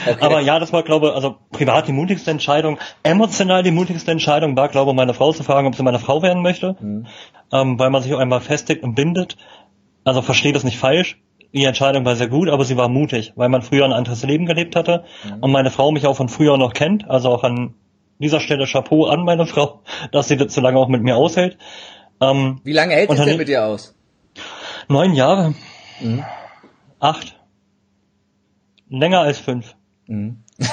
[0.06, 0.24] Okay.
[0.24, 2.78] Aber ja, das war, glaube ich, also privat die mutigste Entscheidung.
[3.02, 6.22] Emotional die mutigste Entscheidung war, glaube ich, meine Frau zu fragen, ob sie meine Frau
[6.22, 7.08] werden möchte, mhm.
[7.52, 9.38] ähm, weil man sich auch einmal festigt und bindet.
[10.04, 11.18] Also verstehe das nicht falsch
[11.54, 14.46] die Entscheidung war sehr gut, aber sie war mutig, weil man früher ein anderes Leben
[14.46, 15.44] gelebt hatte mhm.
[15.44, 17.74] und meine Frau mich auch von früher noch kennt, also auch an
[18.20, 21.58] dieser Stelle Chapeau an meine Frau, dass sie das so lange auch mit mir aushält.
[22.22, 23.96] Ähm, Wie lange hält es denn mit dir aus?
[24.88, 25.54] Neun Jahre.
[26.00, 26.24] Mhm.
[27.00, 27.40] Acht.
[28.90, 29.76] Länger als fünf.
[30.08, 30.44] Mhm.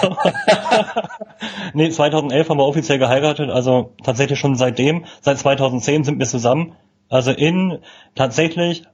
[1.73, 5.07] nee, 2011 haben wir offiziell geheiratet, also tatsächlich schon seitdem.
[5.23, 6.75] Seit 2010 sind wir zusammen.
[7.09, 7.79] Also in
[8.15, 8.85] tatsächlich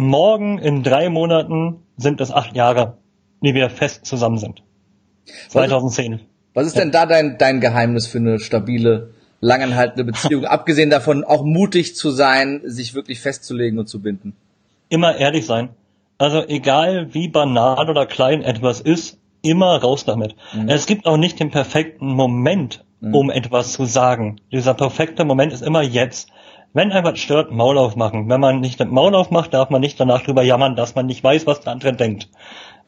[0.00, 2.98] morgen in drei Monaten sind es acht Jahre,
[3.40, 4.62] die wir fest zusammen sind.
[5.48, 6.12] 2010.
[6.12, 10.44] Was ist, was ist denn da dein, dein Geheimnis für eine stabile, langanhaltende Beziehung?
[10.46, 14.34] Abgesehen davon, auch mutig zu sein, sich wirklich festzulegen und zu binden.
[14.88, 15.70] Immer ehrlich sein.
[16.16, 20.34] Also egal wie banal oder klein etwas ist, immer raus damit.
[20.52, 20.68] Mhm.
[20.68, 23.14] Es gibt auch nicht den perfekten Moment, mhm.
[23.14, 24.40] um etwas zu sagen.
[24.50, 26.30] Dieser perfekte Moment ist immer jetzt.
[26.74, 28.28] Wenn etwas stört, Maul aufmachen.
[28.28, 31.46] Wenn man nicht Maul aufmacht, darf man nicht danach drüber jammern, dass man nicht weiß,
[31.46, 32.28] was der andere denkt.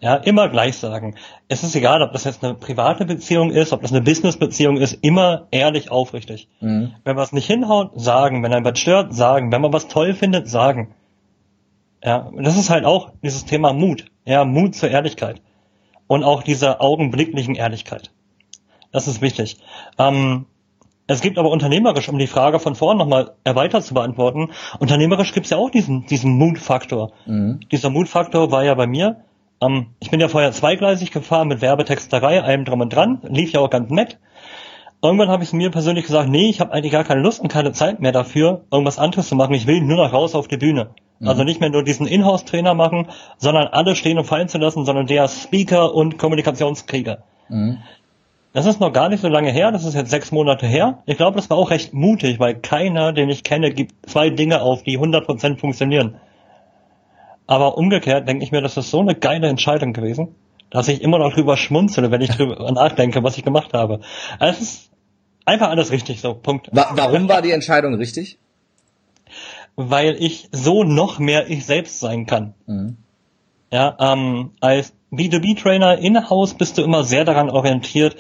[0.00, 1.14] Ja, immer gleich sagen.
[1.48, 4.94] Es ist egal, ob das jetzt eine private Beziehung ist, ob das eine Business-Beziehung ist,
[5.02, 6.48] immer ehrlich, aufrichtig.
[6.60, 6.94] Mhm.
[7.04, 8.42] Wenn was nicht hinhaut, sagen.
[8.42, 9.52] Wenn ein was stört, sagen.
[9.52, 10.94] Wenn man was toll findet, sagen.
[12.02, 14.06] Ja, das ist halt auch dieses Thema Mut.
[14.24, 15.42] Ja, Mut zur Ehrlichkeit.
[16.06, 18.10] Und auch dieser augenblicklichen Ehrlichkeit.
[18.92, 19.58] Das ist wichtig.
[19.98, 20.46] Ähm,
[21.12, 25.46] es gibt aber unternehmerisch, um die Frage von vorn nochmal erweitert zu beantworten, unternehmerisch gibt
[25.46, 27.12] es ja auch diesen, diesen Mutfaktor.
[27.26, 27.60] Mhm.
[27.72, 29.16] Dieser Mutfaktor war ja bei mir,
[29.60, 33.60] ähm, ich bin ja vorher zweigleisig gefahren mit Werbetexterei, allem drum und dran, lief ja
[33.60, 34.18] auch ganz nett.
[35.02, 37.72] Irgendwann habe ich mir persönlich gesagt, nee, ich habe eigentlich gar keine Lust und keine
[37.72, 39.54] Zeit mehr dafür, irgendwas anderes zu machen.
[39.54, 40.90] Ich will nur noch raus auf die Bühne.
[41.18, 41.28] Mhm.
[41.28, 45.06] Also nicht mehr nur diesen Inhouse-Trainer machen, sondern alle stehen und fallen zu lassen, sondern
[45.06, 47.24] der Speaker und Kommunikationskrieger.
[47.48, 47.78] Mhm.
[48.52, 51.02] Das ist noch gar nicht so lange her, das ist jetzt sechs Monate her.
[51.06, 54.60] Ich glaube, das war auch recht mutig, weil keiner, den ich kenne, gibt zwei Dinge
[54.62, 56.16] auf, die 100% funktionieren.
[57.46, 60.34] Aber umgekehrt denke ich mir, das ist so eine geile Entscheidung gewesen,
[60.70, 64.00] dass ich immer noch drüber schmunzele, wenn ich drüber nachdenke, was ich gemacht habe.
[64.40, 64.90] Also es ist
[65.44, 66.68] einfach alles richtig, so, Punkt.
[66.72, 68.38] Warum war die Entscheidung richtig?
[69.76, 72.54] Weil ich so noch mehr ich selbst sein kann.
[72.66, 72.96] Mhm.
[73.72, 78.16] Ja, ähm, als B2B-Trainer in-house bist du immer sehr daran orientiert,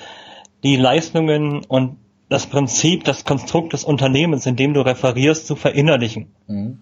[0.62, 1.96] die Leistungen und
[2.28, 6.32] das Prinzip, das Konstrukt des Unternehmens, in dem du referierst, zu verinnerlichen.
[6.46, 6.80] Mhm.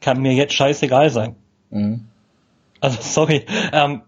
[0.00, 1.36] Kann mir jetzt scheißegal sein.
[1.70, 2.06] Mhm.
[2.80, 4.02] Also sorry, ähm,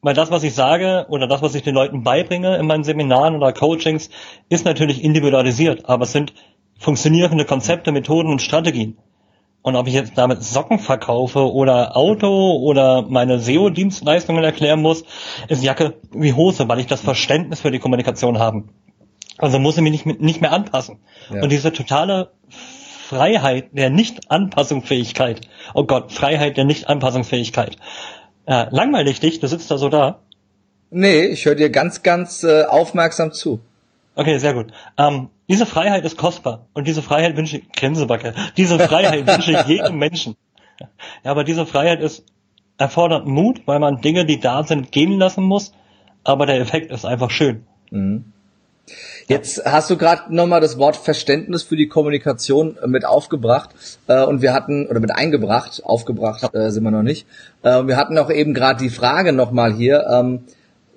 [0.00, 3.34] weil das, was ich sage oder das, was ich den Leuten beibringe in meinen Seminaren
[3.34, 4.10] oder Coachings,
[4.48, 6.34] ist natürlich individualisiert, aber es sind
[6.78, 8.96] funktionierende Konzepte, Methoden und Strategien.
[9.68, 15.04] Und ob ich jetzt damit Socken verkaufe oder Auto oder meine SEO-Dienstleistungen erklären muss,
[15.48, 18.64] ist Jacke wie Hose, weil ich das Verständnis für die Kommunikation habe.
[19.36, 21.00] Also muss ich mich nicht, nicht mehr anpassen.
[21.28, 21.42] Ja.
[21.42, 25.42] Und diese totale Freiheit der Nicht-Anpassungsfähigkeit.
[25.74, 27.76] Oh Gott, Freiheit der Nicht-Anpassungsfähigkeit.
[28.46, 30.20] Äh, langweilig dich, du sitzt da so da.
[30.88, 33.60] Nee, ich höre dir ganz, ganz äh, aufmerksam zu.
[34.14, 34.68] Okay, sehr gut.
[34.96, 39.66] Ähm, diese Freiheit ist kostbar und diese Freiheit wünsche ich, Gränsebacke, diese Freiheit wünsche ich
[39.66, 40.36] jedem Menschen.
[41.24, 42.24] Ja, aber diese Freiheit ist,
[42.76, 45.72] erfordert Mut, weil man Dinge, die da sind, gehen lassen muss,
[46.22, 47.66] aber der Effekt ist einfach schön.
[47.90, 48.32] Mhm.
[49.26, 53.70] Jetzt hast du gerade nochmal das Wort Verständnis für die Kommunikation äh, mit aufgebracht
[54.06, 57.26] äh, und wir hatten, oder mit eingebracht, aufgebracht äh, sind wir noch nicht.
[57.62, 60.44] Äh, wir hatten auch eben gerade die Frage nochmal hier, ähm,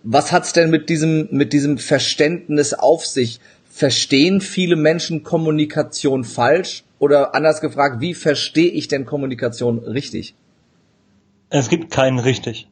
[0.03, 3.39] was hat's denn mit diesem, mit diesem Verständnis auf sich?
[3.82, 6.84] Verstehen viele Menschen Kommunikation falsch?
[7.00, 10.36] Oder anders gefragt, wie verstehe ich denn Kommunikation richtig?
[11.50, 12.67] Es gibt keinen richtig.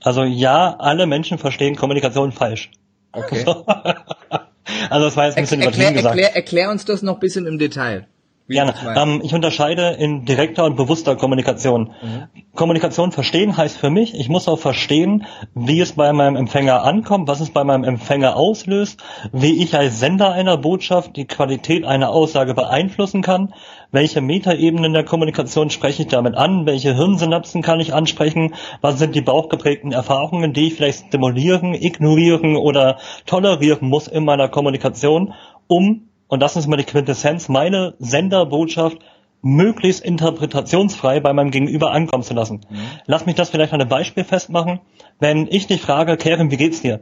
[0.00, 2.70] Also ja, alle Menschen verstehen Kommunikation falsch.
[3.10, 3.44] Okay.
[4.88, 6.16] also das war jetzt ein bisschen erklär, übertrieben gesagt.
[6.16, 8.06] Erklär, erklär uns das noch ein bisschen im Detail.
[8.46, 8.74] Gerne.
[8.94, 11.94] Ähm, ich unterscheide in direkter und bewusster Kommunikation.
[12.02, 12.42] Mhm.
[12.54, 17.26] Kommunikation verstehen heißt für mich, ich muss auch verstehen, wie es bei meinem Empfänger ankommt,
[17.26, 19.02] was es bei meinem Empfänger auslöst,
[19.32, 23.54] wie ich als Sender einer Botschaft die Qualität einer Aussage beeinflussen kann,
[23.92, 29.14] welche Metaebenen der Kommunikation spreche ich damit an, welche Hirnsynapsen kann ich ansprechen, was sind
[29.14, 35.32] die bauchgeprägten Erfahrungen, die ich vielleicht stimulieren, ignorieren oder tolerieren muss in meiner Kommunikation,
[35.66, 38.98] um und das ist mal die Quintessenz, meine Senderbotschaft
[39.42, 42.62] möglichst interpretationsfrei bei meinem Gegenüber ankommen zu lassen.
[42.68, 42.78] Mhm.
[43.06, 44.80] Lass mich das vielleicht an einem Beispiel festmachen.
[45.20, 47.00] Wenn ich dich frage, Kevin, wie geht's dir?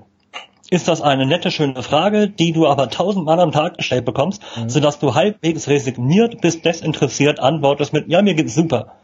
[0.69, 4.69] Ist das eine nette, schöne Frage, die du aber tausendmal am Tag gestellt bekommst, mhm.
[4.69, 8.95] sodass du halbwegs resigniert bis desinteressiert antwortest mit, ja, mir geht's super.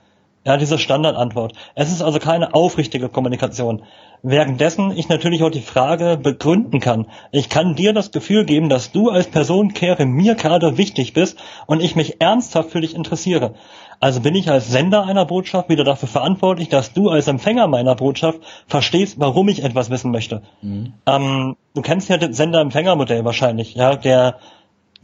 [0.44, 1.52] Ja, diese Standardantwort.
[1.74, 3.82] Es ist also keine aufrichtige Kommunikation.
[4.22, 7.06] Währenddessen ich natürlich auch die Frage begründen kann.
[7.30, 11.38] Ich kann dir das Gefühl geben, dass du als Person, Kere, mir gerade wichtig bist
[11.66, 13.54] und ich mich ernsthaft für dich interessiere.
[14.00, 17.96] Also bin ich als Sender einer Botschaft wieder dafür verantwortlich, dass du als Empfänger meiner
[17.96, 20.42] Botschaft verstehst, warum ich etwas wissen möchte.
[20.62, 20.92] Mhm.
[21.06, 24.38] Ähm, du kennst ja das Sender-Empfänger-Modell wahrscheinlich, ja, der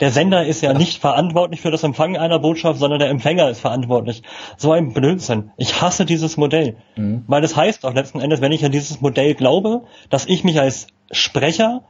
[0.01, 3.61] der Sender ist ja nicht verantwortlich für das Empfangen einer Botschaft, sondern der Empfänger ist
[3.61, 4.23] verantwortlich.
[4.57, 5.53] So ein Blödsinn.
[5.57, 6.77] Ich hasse dieses Modell.
[6.97, 7.25] Mhm.
[7.27, 10.43] Weil es das heißt auch letzten Endes, wenn ich an dieses Modell glaube, dass ich
[10.43, 11.83] mich als Sprecher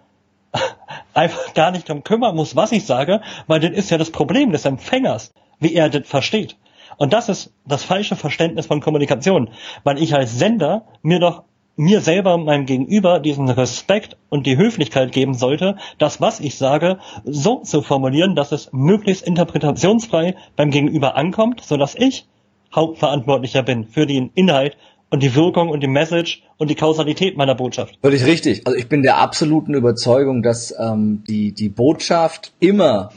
[1.15, 4.53] einfach gar nicht darum kümmern muss, was ich sage, weil das ist ja das Problem
[4.53, 6.57] des Empfängers, wie er das versteht.
[6.97, 9.51] Und das ist das falsche Verständnis von Kommunikation,
[9.83, 11.45] weil ich als Sender mir doch
[11.77, 16.99] mir selber, meinem Gegenüber diesen Respekt und die Höflichkeit geben sollte, das, was ich sage,
[17.25, 22.27] so zu formulieren, dass es möglichst interpretationsfrei beim Gegenüber ankommt, so dass ich
[22.75, 24.77] Hauptverantwortlicher bin für den Inhalt
[25.11, 27.99] und die Wirkung und die Message und die Kausalität meiner Botschaft.
[28.03, 28.67] Völlig richtig.
[28.67, 33.11] Also ich bin der absoluten Überzeugung, dass ähm, die, die Botschaft immer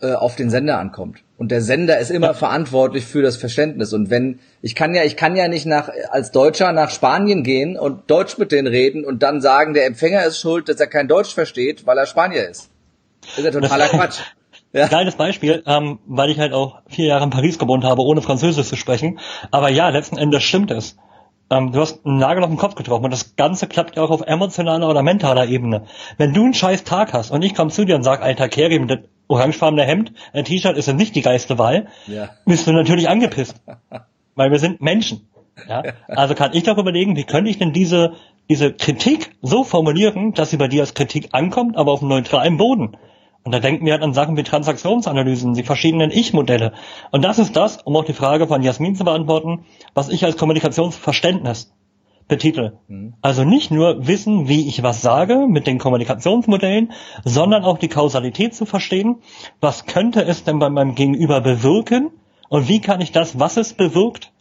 [0.00, 1.20] äh, auf den Sender ankommt.
[1.36, 2.34] Und der Sender ist immer ja.
[2.34, 3.92] verantwortlich für das Verständnis.
[3.92, 7.76] Und wenn, ich kann ja, ich kann ja nicht nach, als Deutscher nach Spanien gehen
[7.76, 11.08] und Deutsch mit denen reden und dann sagen, der Empfänger ist schuld, dass er kein
[11.08, 12.70] Deutsch versteht, weil er Spanier ist.
[13.22, 14.20] Das ist ja totaler Quatsch.
[14.72, 14.88] Ja.
[14.88, 18.66] Kleines Beispiel, ähm, weil ich halt auch vier Jahre in Paris gewohnt habe, ohne Französisch
[18.66, 19.20] zu sprechen.
[19.52, 20.96] Aber ja, letzten Endes stimmt es.
[21.50, 24.10] Ähm, du hast einen Nagel auf den Kopf getroffen und das Ganze klappt ja auch
[24.10, 25.84] auf emotionaler oder mentaler Ebene.
[26.16, 28.80] Wenn du einen scheiß Tag hast und ich komme zu dir und sag, alter Kerry,
[29.24, 32.30] mit dem orangefarbene Hemd, ein T-Shirt ist ja nicht die geilste Wahl, ja.
[32.46, 33.56] bist du natürlich angepisst.
[34.34, 35.28] weil wir sind Menschen.
[35.68, 35.82] Ja?
[36.08, 38.14] Also kann ich doch überlegen, wie könnte ich denn diese,
[38.48, 42.56] diese Kritik so formulieren, dass sie bei dir als Kritik ankommt, aber auf einem neutralen
[42.56, 42.96] Boden.
[43.44, 46.72] Und da denken wir halt an Sachen wie Transaktionsanalysen, die verschiedenen Ich-Modelle.
[47.10, 50.38] Und das ist das, um auch die Frage von Jasmin zu beantworten, was ich als
[50.38, 51.72] Kommunikationsverständnis
[52.28, 52.78] betitel.
[52.88, 53.14] Mhm.
[53.20, 56.92] Also nicht nur wissen, wie ich was sage mit den Kommunikationsmodellen,
[57.24, 59.16] sondern auch die Kausalität zu verstehen.
[59.60, 62.10] Was könnte es denn bei meinem Gegenüber bewirken?
[62.48, 64.32] Und wie kann ich das, was es bewirkt,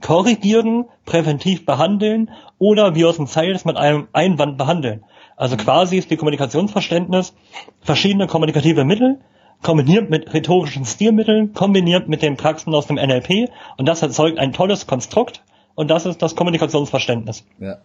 [0.00, 5.04] korrigieren, präventiv behandeln oder wie aus dem Sales mit einem Einwand behandeln?
[5.36, 7.34] Also quasi ist die Kommunikationsverständnis
[7.80, 9.20] verschiedene kommunikative Mittel,
[9.62, 14.52] kombiniert mit rhetorischen Stilmitteln, kombiniert mit den Praxen aus dem NLP und das erzeugt ein
[14.52, 15.42] tolles Konstrukt
[15.74, 17.44] und das ist das Kommunikationsverständnis.
[17.58, 17.78] Ja.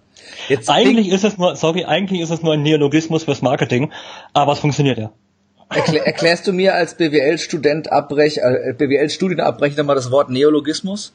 [0.49, 3.91] Jetzt eigentlich ist es nur, sorry, eigentlich ist es nur ein Neologismus fürs Marketing,
[4.33, 5.11] aber es funktioniert ja.
[5.69, 11.13] Erklär, erklärst du mir als BWL-Student Abbrech, äh, BWL-Studienabbrecher mal das Wort Neologismus?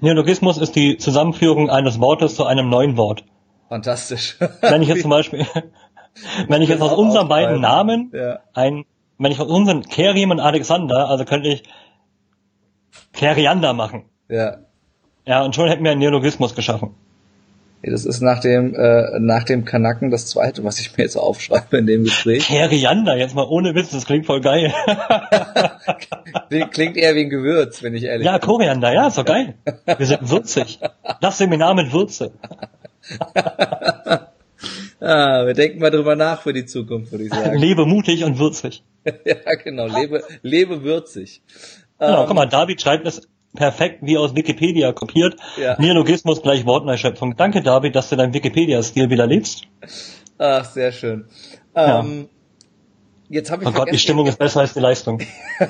[0.00, 3.24] Neologismus ist die Zusammenführung eines Wortes zu einem neuen Wort.
[3.68, 4.36] Fantastisch.
[4.60, 5.46] Wenn ich jetzt zum Beispiel,
[6.48, 8.40] wenn ich jetzt aus unseren beiden Namen ja.
[8.54, 8.84] ein,
[9.18, 11.62] wenn ich aus unseren Kerim und Alexander, also könnte ich
[13.12, 14.04] Keriander machen.
[14.28, 14.58] Ja.
[15.24, 16.94] Ja, und schon hätten wir einen Neologismus geschaffen.
[17.84, 21.78] Das ist nach dem, äh, nach dem Kanacken das zweite, was ich mir jetzt aufschreibe
[21.78, 22.46] in dem Gespräch.
[22.46, 24.72] Keriander, jetzt mal ohne Witz, das klingt voll geil.
[26.70, 28.40] klingt eher wie ein Gewürz, wenn ich ehrlich ja, bin.
[28.40, 29.54] Ja, Koriander, ja, ist doch geil.
[29.96, 30.78] Wir sind würzig.
[31.20, 32.30] Das Seminar mit Würze.
[33.34, 37.58] ah, wir denken mal drüber nach für die Zukunft, würde ich sagen.
[37.58, 38.84] Lebe mutig und würzig.
[39.04, 41.42] ja, genau, lebe, lebe würzig.
[41.98, 45.36] Genau, ähm, guck mal, David schreibt es perfekt wie aus Wikipedia kopiert.
[45.60, 45.76] Ja.
[45.78, 47.36] Neologismus gleich Wortneuschöpfung.
[47.36, 49.62] Danke, David, dass du deinen Wikipedia-Stil wieder lebst.
[50.38, 51.26] Ach, sehr schön.
[51.74, 52.28] Ähm,
[53.32, 55.22] Jetzt habe ich oh Gott, die Stimmung ist besser als die Leistung.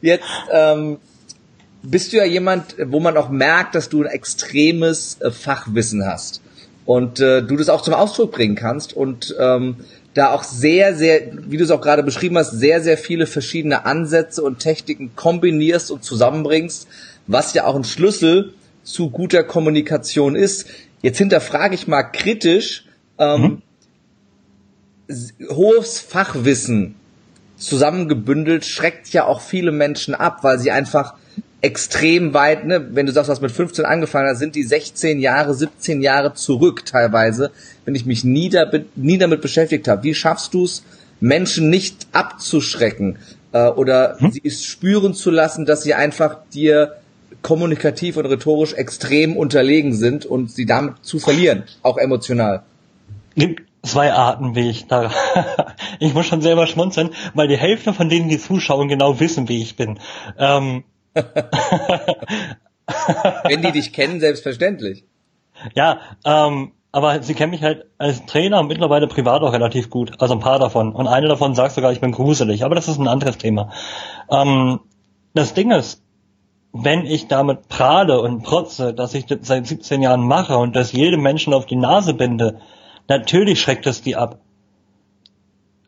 [0.00, 0.98] jetzt ähm,
[1.82, 6.40] bist du ja jemand, wo man auch merkt, dass du ein extremes äh, Fachwissen hast
[6.86, 9.78] und äh, du das auch zum Ausdruck bringen kannst und ähm,
[10.14, 13.84] da auch sehr, sehr, wie du es auch gerade beschrieben hast, sehr, sehr viele verschiedene
[13.84, 16.88] Ansätze und Techniken kombinierst und zusammenbringst,
[17.26, 20.66] was ja auch ein Schlüssel zu guter Kommunikation ist.
[21.02, 22.86] Jetzt hinterfrage ich mal kritisch,
[23.18, 23.62] ähm,
[25.08, 25.46] mhm.
[25.48, 26.96] hohes Fachwissen
[27.56, 31.14] zusammengebündelt schreckt ja auch viele Menschen ab, weil sie einfach
[31.62, 35.54] extrem weit, ne, wenn du sagst, was mit 15 angefangen hast, sind die 16 Jahre,
[35.54, 37.50] 17 Jahre zurück teilweise,
[37.84, 40.02] wenn ich mich nie, da, nie damit beschäftigt habe.
[40.02, 40.82] Wie schaffst du es,
[41.20, 43.18] Menschen nicht abzuschrecken
[43.52, 44.30] äh, oder hm?
[44.30, 46.96] sie es spüren zu lassen, dass sie einfach dir
[47.42, 52.62] kommunikativ und rhetorisch extrem unterlegen sind und sie damit zu verlieren, auch emotional?
[53.34, 55.10] Gibt zwei Arten, wie ich da.
[56.00, 59.62] ich muss schon selber schmunzeln, weil die Hälfte von denen, die zuschauen, genau wissen, wie
[59.62, 59.98] ich bin.
[60.38, 60.84] Ähm,
[63.44, 65.04] Wenn die dich kennen, selbstverständlich.
[65.74, 70.20] Ja, ähm, aber sie kennen mich halt als Trainer und mittlerweile privat auch relativ gut.
[70.20, 70.92] Also ein paar davon.
[70.92, 72.64] Und eine davon sagt sogar, ich bin gruselig.
[72.64, 73.70] Aber das ist ein anderes Thema.
[74.30, 74.80] Ähm,
[75.34, 76.02] das Ding ist,
[76.72, 80.92] wenn ich damit prahle und protze, dass ich das seit 17 Jahren mache und das
[80.92, 82.60] jedem Menschen auf die Nase binde,
[83.08, 84.38] natürlich schreckt es die ab.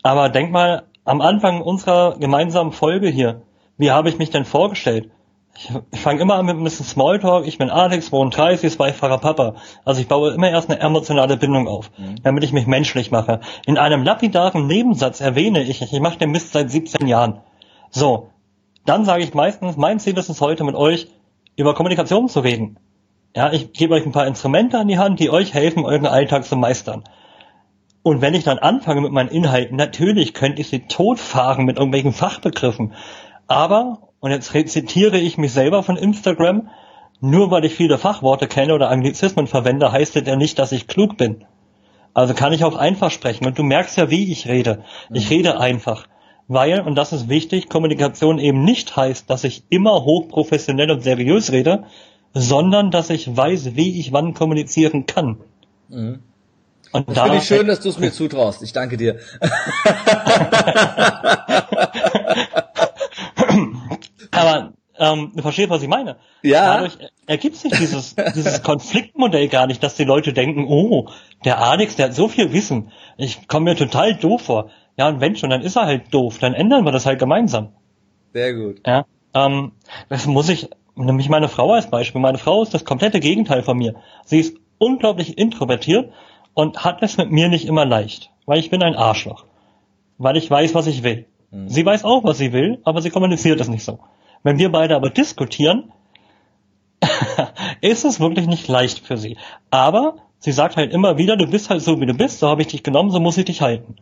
[0.03, 3.43] Aber denk mal, am Anfang unserer gemeinsamen Folge hier,
[3.79, 5.11] wie habe ich mich denn vorgestellt?
[5.55, 7.47] Ich, fange immer an mit ein bisschen Smalltalk.
[7.47, 9.57] Ich bin Alex, 32, zweifacher Papa.
[9.85, 12.23] Also ich baue immer erst eine emotionale Bindung auf, mhm.
[12.23, 13.41] damit ich mich menschlich mache.
[13.67, 17.41] In einem lapidaren Nebensatz erwähne ich, ich mache den Mist seit 17 Jahren.
[17.91, 18.31] So,
[18.87, 21.09] dann sage ich meistens, mein Ziel ist es heute mit euch
[21.57, 22.79] über Kommunikation zu reden.
[23.37, 26.45] Ja, ich gebe euch ein paar Instrumente an die Hand, die euch helfen, euren Alltag
[26.45, 27.05] zu meistern.
[28.03, 32.13] Und wenn ich dann anfange mit meinen Inhalten, natürlich könnte ich sie totfahren mit irgendwelchen
[32.13, 32.95] Fachbegriffen.
[33.53, 36.71] Aber, und jetzt zitiere ich mich selber von Instagram,
[37.21, 40.87] nur weil ich viele Fachworte kenne oder Anglizismen verwende, heißt das ja nicht, dass ich
[40.87, 41.45] klug bin.
[42.15, 43.47] Also kann ich auch einfach sprechen.
[43.47, 44.83] Und du merkst ja, wie ich rede.
[45.11, 46.07] Ich rede einfach.
[46.49, 51.53] weil, und das ist wichtig, Kommunikation eben nicht heißt, dass ich immer hochprofessionell und seriös
[51.53, 51.85] rede,
[52.35, 55.39] sondern dass ich weiß, wie ich wann kommunizieren kann.
[55.89, 56.21] Mhm.
[56.91, 58.63] Und das finde ich schön, dass du es mir zutraust.
[58.63, 59.19] Ich danke dir.
[64.33, 66.17] Aber ähm, du verstehst, was ich meine.
[66.43, 66.75] Ja.
[66.75, 71.09] Dadurch ergibt sich dieses, dieses Konfliktmodell gar nicht, dass die Leute denken, oh,
[71.45, 72.91] der Alex, der hat so viel Wissen.
[73.17, 74.71] Ich komme mir total doof vor.
[74.97, 76.39] Ja, und wenn schon, dann ist er halt doof.
[76.39, 77.71] Dann ändern wir das halt gemeinsam.
[78.33, 78.81] Sehr gut.
[78.87, 79.07] Ja.
[79.35, 79.73] Ähm,
[80.09, 82.21] das muss ich, nämlich meine Frau als Beispiel.
[82.21, 83.95] Meine Frau ist das komplette Gegenteil von mir.
[84.25, 86.13] Sie ist unglaublich introvertiert
[86.55, 89.47] und hat es mit mir nicht immer leicht, weil ich bin ein Arschloch.
[90.19, 91.27] Weil ich weiß, was ich will.
[91.51, 91.69] Mhm.
[91.69, 93.99] Sie weiß auch, was sie will, aber sie kommuniziert es nicht so.
[94.43, 95.93] Wenn wir beide aber diskutieren,
[97.81, 99.37] ist es wirklich nicht leicht für sie.
[99.71, 102.63] Aber sie sagt halt immer wieder, du bist halt so, wie du bist, so habe
[102.63, 103.97] ich dich genommen, so muss ich dich halten.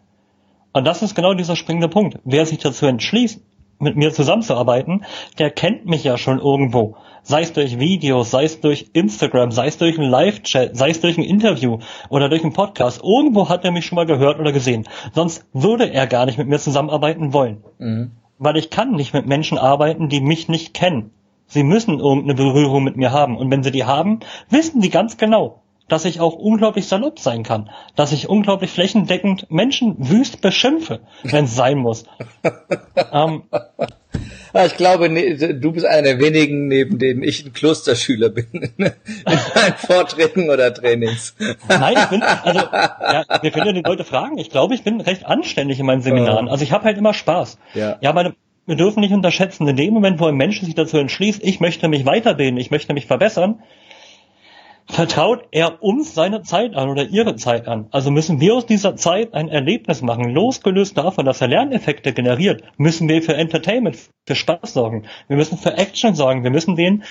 [0.72, 2.18] Und das ist genau dieser springende Punkt.
[2.24, 3.40] Wer sich dazu entschließt,
[3.80, 5.04] mit mir zusammenzuarbeiten,
[5.38, 6.96] der kennt mich ja schon irgendwo.
[7.22, 11.00] Sei es durch Videos, sei es durch Instagram, sei es durch einen Live-Chat, sei es
[11.00, 11.78] durch ein Interview
[12.10, 13.02] oder durch einen Podcast.
[13.02, 14.86] Irgendwo hat er mich schon mal gehört oder gesehen.
[15.14, 17.64] Sonst würde er gar nicht mit mir zusammenarbeiten wollen.
[17.78, 21.12] Mhm weil ich kann nicht mit Menschen arbeiten, die mich nicht kennen.
[21.46, 23.36] Sie müssen irgendeine Berührung mit mir haben.
[23.36, 25.60] Und wenn sie die haben, wissen sie ganz genau,
[25.90, 31.44] dass ich auch unglaublich salopp sein kann, dass ich unglaublich flächendeckend Menschen wüst beschimpfe, wenn
[31.44, 32.04] es sein muss.
[33.12, 33.42] ähm,
[34.66, 38.72] ich glaube, ne, du bist einer der wenigen, neben denen ich ein Klosterschüler bin in
[38.76, 41.34] meinen Vorträgen oder Trainings.
[41.68, 44.38] Nein, ich bin, also, ja, wir können ja die Leute fragen.
[44.38, 46.48] Ich glaube, ich bin recht anständig in meinen Seminaren.
[46.48, 47.58] Also ich habe halt immer Spaß.
[47.74, 48.34] Ja, ja meine,
[48.66, 51.88] wir dürfen nicht unterschätzen, in dem Moment, wo ein Mensch sich dazu entschließt, ich möchte
[51.88, 53.62] mich weiterbilden, ich möchte mich verbessern,
[54.90, 57.86] vertraut er uns seine Zeit an oder ihre Zeit an.
[57.90, 60.30] Also müssen wir aus dieser Zeit ein Erlebnis machen.
[60.30, 65.04] Losgelöst davon, dass er Lerneffekte generiert, müssen wir für Entertainment, für Spaß sorgen.
[65.28, 66.44] Wir müssen für Action sorgen.
[66.44, 67.04] Wir müssen den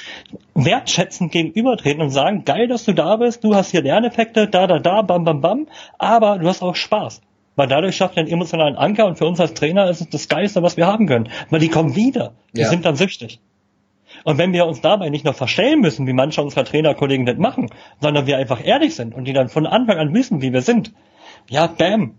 [0.54, 4.80] wertschätzend gegenübertreten und sagen, geil, dass du da bist, du hast hier Lerneffekte, da, da,
[4.80, 5.68] da, bam, bam, bam,
[5.98, 7.22] aber du hast auch Spaß.
[7.56, 10.30] Weil dadurch schafft er einen emotionalen Anker und für uns als Trainer ist es das
[10.30, 11.30] Geilste, was wir haben können.
[11.50, 12.34] Weil die kommen wieder.
[12.54, 12.70] Die ja.
[12.70, 13.42] sind dann süchtig.
[14.24, 17.70] Und wenn wir uns dabei nicht noch verstellen müssen, wie manche unserer Trainerkollegen das machen,
[18.02, 20.92] sondern wir einfach ehrlich sind und die dann von Anfang an wissen, wie wir sind,
[21.50, 22.16] ja, bam.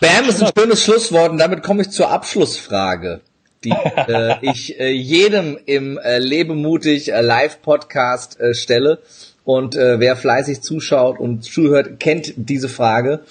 [0.00, 3.20] Bam ist ein schönes Schlusswort und damit komme ich zur Abschlussfrage,
[3.64, 8.98] die äh, ich äh, jedem im äh, Lebe mutig äh, Live-Podcast äh, stelle.
[9.44, 13.22] Und äh, wer fleißig zuschaut und zuhört, kennt diese Frage.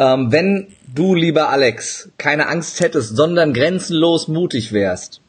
[0.00, 5.20] Ähm, wenn du, lieber Alex, keine Angst hättest, sondern grenzenlos mutig wärst,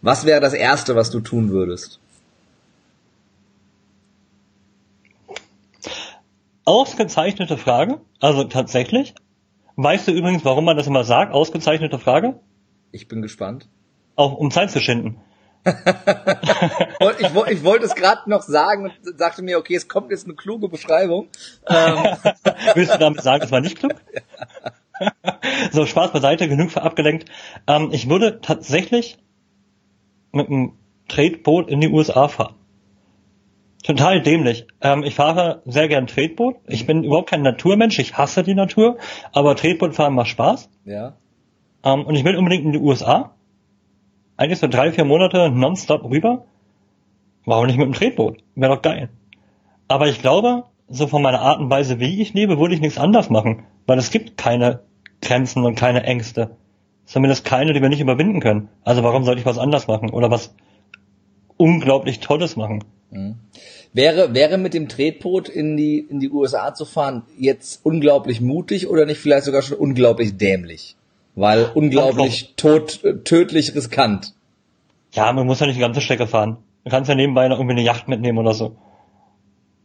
[0.00, 2.00] was wäre das Erste, was du tun würdest?
[6.64, 9.14] Ausgezeichnete Frage, also tatsächlich.
[9.76, 11.34] Weißt du übrigens, warum man das immer sagt?
[11.34, 12.40] Ausgezeichnete Frage?
[12.92, 13.68] Ich bin gespannt.
[14.16, 15.20] Auch um Zeit zu schinden
[17.18, 20.34] ich, ich wollte es gerade noch sagen und sagte mir, okay, es kommt jetzt eine
[20.34, 21.28] kluge Beschreibung.
[21.68, 22.16] Ähm.
[22.74, 23.94] Willst du damit sagen, es war nicht klug?
[25.72, 27.28] so, Spaß beiseite, genug abgelenkt.
[27.66, 29.18] Ähm, ich würde tatsächlich
[30.32, 30.72] mit einem
[31.08, 32.54] Tretboot in die USA fahren.
[33.82, 34.66] Total dämlich.
[34.80, 36.56] Ähm, ich fahre sehr gern Tretboot.
[36.66, 37.98] Ich bin überhaupt kein Naturmensch.
[37.98, 38.98] Ich hasse die Natur.
[39.32, 40.70] Aber Tretbootfahren macht Spaß.
[40.84, 41.14] Ja.
[41.84, 43.35] Ähm, und ich will unbedingt in die USA
[44.36, 46.44] eigentlich so drei, vier Monate nonstop rüber.
[47.44, 48.38] Warum nicht mit dem Tretboot?
[48.54, 49.08] Wäre doch geil.
[49.88, 52.98] Aber ich glaube, so von meiner Art und Weise, wie ich lebe, würde ich nichts
[52.98, 53.64] anders machen.
[53.86, 54.80] Weil es gibt keine
[55.22, 56.56] Grenzen und keine Ängste.
[57.04, 58.68] Zumindest keine, die wir nicht überwinden können.
[58.82, 60.10] Also warum sollte ich was anders machen?
[60.10, 60.54] Oder was
[61.56, 62.84] unglaublich Tolles machen?
[63.10, 63.36] Mhm.
[63.92, 68.88] Wäre, wäre mit dem Tretboot in die, in die USA zu fahren jetzt unglaublich mutig
[68.88, 70.96] oder nicht vielleicht sogar schon unglaublich dämlich?
[71.36, 74.34] Weil unglaublich tot, tödlich riskant.
[75.12, 76.56] Ja, man muss ja nicht die ganze Strecke fahren.
[76.84, 78.76] Du kannst ja nebenbei noch irgendwie eine Yacht mitnehmen oder so.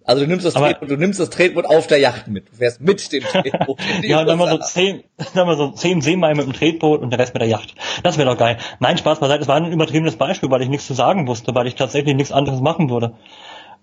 [0.04, 2.50] Also du nimmst das Tretboot, du nimmst das Tretboot auf der Yacht mit.
[2.50, 3.80] Du fährst mit dem Tretboot.
[4.02, 5.04] ja, dann mal so zehn,
[5.36, 7.76] dann mal so zehn Seemeilen mit dem Tretboot und der Rest mit der Yacht.
[8.02, 8.58] Das wäre doch geil.
[8.80, 9.40] Nein, Spaß beiseite.
[9.40, 12.32] Das war ein übertriebenes Beispiel, weil ich nichts zu sagen wusste, weil ich tatsächlich nichts
[12.32, 13.16] anderes machen würde.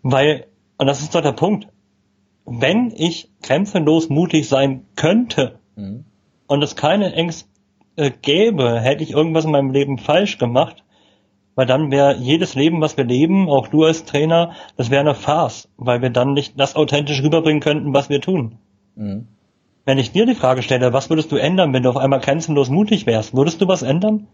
[0.03, 0.47] Weil,
[0.77, 1.69] und das ist doch der Punkt.
[2.45, 6.05] Wenn ich grenzenlos mutig sein könnte mhm.
[6.47, 7.48] und es keine Ängste
[7.99, 10.85] äh, gäbe, hätte ich irgendwas in meinem Leben falsch gemacht,
[11.55, 15.15] weil dann wäre jedes Leben, was wir leben, auch du als Trainer, das wäre eine
[15.15, 18.59] Farce, weil wir dann nicht das authentisch rüberbringen könnten, was wir tun.
[18.95, 19.27] Mhm.
[19.85, 22.69] Wenn ich dir die Frage stelle, was würdest du ändern, wenn du auf einmal grenzenlos
[22.69, 24.29] mutig wärst, würdest du was ändern?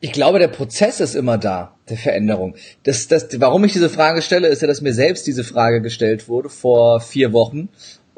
[0.00, 2.54] Ich glaube, der Prozess ist immer da, der Veränderung.
[2.84, 6.28] Das, das, warum ich diese Frage stelle, ist ja, dass mir selbst diese Frage gestellt
[6.28, 7.68] wurde vor vier Wochen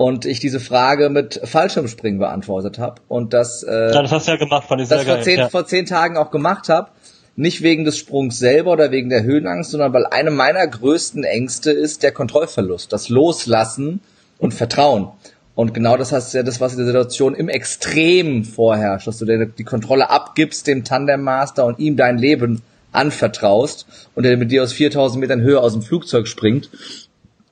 [0.01, 4.31] und ich diese Frage mit Fallschirmspringen beantwortet habe und das äh, ja, das hast du
[4.31, 5.49] ja gemacht, fand ich sehr das vor zehn, ja.
[5.51, 6.89] vor zehn Tagen auch gemacht habe.
[7.37, 11.71] Nicht wegen des Sprungs selber oder wegen der Höhenangst, sondern weil eine meiner größten Ängste
[11.71, 14.01] ist der Kontrollverlust, das Loslassen
[14.39, 15.09] und Vertrauen.
[15.55, 19.27] Und genau das heißt ja das, was in der Situation im Extrem vorherrscht, dass du
[19.27, 24.51] dir die Kontrolle abgibst dem Tandem Master und ihm dein Leben anvertraust und der mit
[24.51, 26.71] dir aus 4000 Metern Höhe aus dem Flugzeug springt.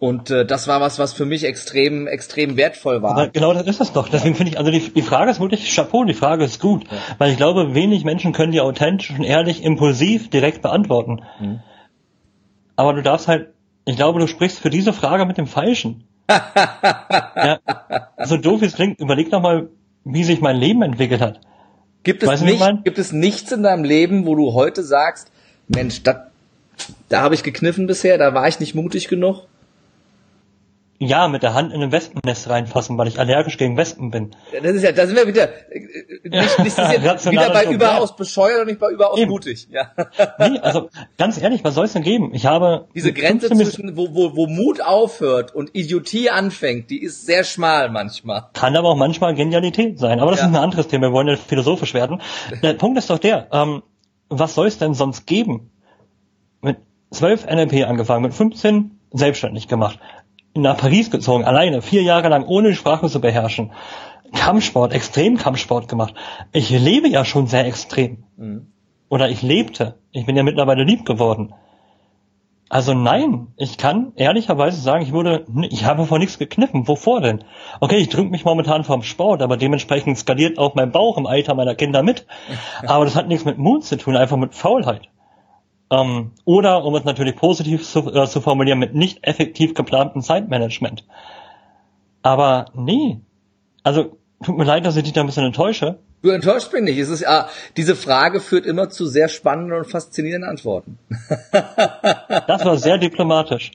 [0.00, 3.12] Und äh, das war was, was für mich extrem, extrem wertvoll war.
[3.12, 4.08] Aber genau das ist es doch.
[4.08, 6.84] Deswegen finde ich, also die, die Frage ist wirklich Chapeau, die Frage ist gut.
[6.84, 6.98] Ja.
[7.18, 11.22] Weil ich glaube, wenig Menschen können die authentisch und ehrlich, impulsiv direkt beantworten.
[11.40, 11.60] Mhm.
[12.76, 13.48] Aber du darfst halt,
[13.86, 16.04] ich glaube, du sprichst für diese Frage mit dem Falschen.
[16.28, 17.58] ja,
[18.24, 19.70] so doof wie es klingt, überleg doch mal,
[20.04, 21.40] wie sich mein Leben entwickelt hat.
[22.04, 25.32] Gibt es, weißt nicht, gibt es nichts in deinem Leben, wo du heute sagst,
[25.66, 26.30] Mensch, dat,
[27.08, 29.48] da habe ich gekniffen bisher, da war ich nicht mutig genug?
[31.00, 34.34] Ja, mit der Hand in ein Wespennest reinfassen, weil ich allergisch gegen Wespen bin.
[34.52, 35.48] Das ist ja, da sind wir wieder,
[36.24, 39.30] nicht, nicht wieder bei überaus bescheuert und nicht bei überaus Eben.
[39.30, 39.68] mutig.
[39.70, 39.92] Ja.
[40.38, 42.32] Nee, also ganz ehrlich, was soll es denn geben?
[42.32, 47.26] Ich habe diese Grenze zwischen, wo, wo, wo Mut aufhört und Idiotie anfängt, die ist
[47.26, 48.48] sehr schmal manchmal.
[48.52, 50.20] Kann aber auch manchmal Genialität sein.
[50.20, 50.46] Aber das ja.
[50.46, 51.08] ist ein anderes Thema.
[51.08, 52.20] Wir wollen ja philosophisch werden.
[52.62, 53.82] Der Punkt ist doch der: ähm,
[54.28, 55.70] Was soll es denn sonst geben?
[56.60, 56.78] Mit
[57.10, 59.98] 12 NLP angefangen, mit 15 selbstständig gemacht
[60.54, 63.72] nach Paris gezogen, alleine, vier Jahre lang, ohne die Sprache zu beherrschen.
[64.34, 66.14] Kampfsport, Extremkampfsport gemacht.
[66.52, 68.24] Ich lebe ja schon sehr extrem.
[68.36, 68.72] Mhm.
[69.08, 69.98] Oder ich lebte.
[70.12, 71.54] Ich bin ja mittlerweile lieb geworden.
[72.70, 76.86] Also nein, ich kann ehrlicherweise sagen, ich wurde, ich habe vor nichts gekniffen.
[76.86, 77.44] Wovor denn?
[77.80, 81.54] Okay, ich drücke mich momentan vom Sport, aber dementsprechend skaliert auch mein Bauch im Alter
[81.54, 82.26] meiner Kinder mit.
[82.86, 85.08] Aber das hat nichts mit Mut zu tun, einfach mit Faulheit.
[85.90, 91.04] Ähm, oder, um es natürlich positiv zu, äh, zu formulieren, mit nicht effektiv geplantem Zeitmanagement.
[92.22, 93.20] Aber nee.
[93.82, 95.98] Also, tut mir leid, dass ich dich da ein bisschen enttäusche.
[96.20, 96.98] Du enttäuscht mich nicht.
[96.98, 100.98] Es ist, ah, diese Frage führt immer zu sehr spannenden und faszinierenden Antworten.
[101.52, 103.70] das war sehr diplomatisch.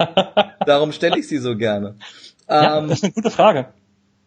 [0.66, 1.94] Darum stelle ich sie so gerne.
[2.48, 3.68] Ja, ähm, das ist eine gute Frage.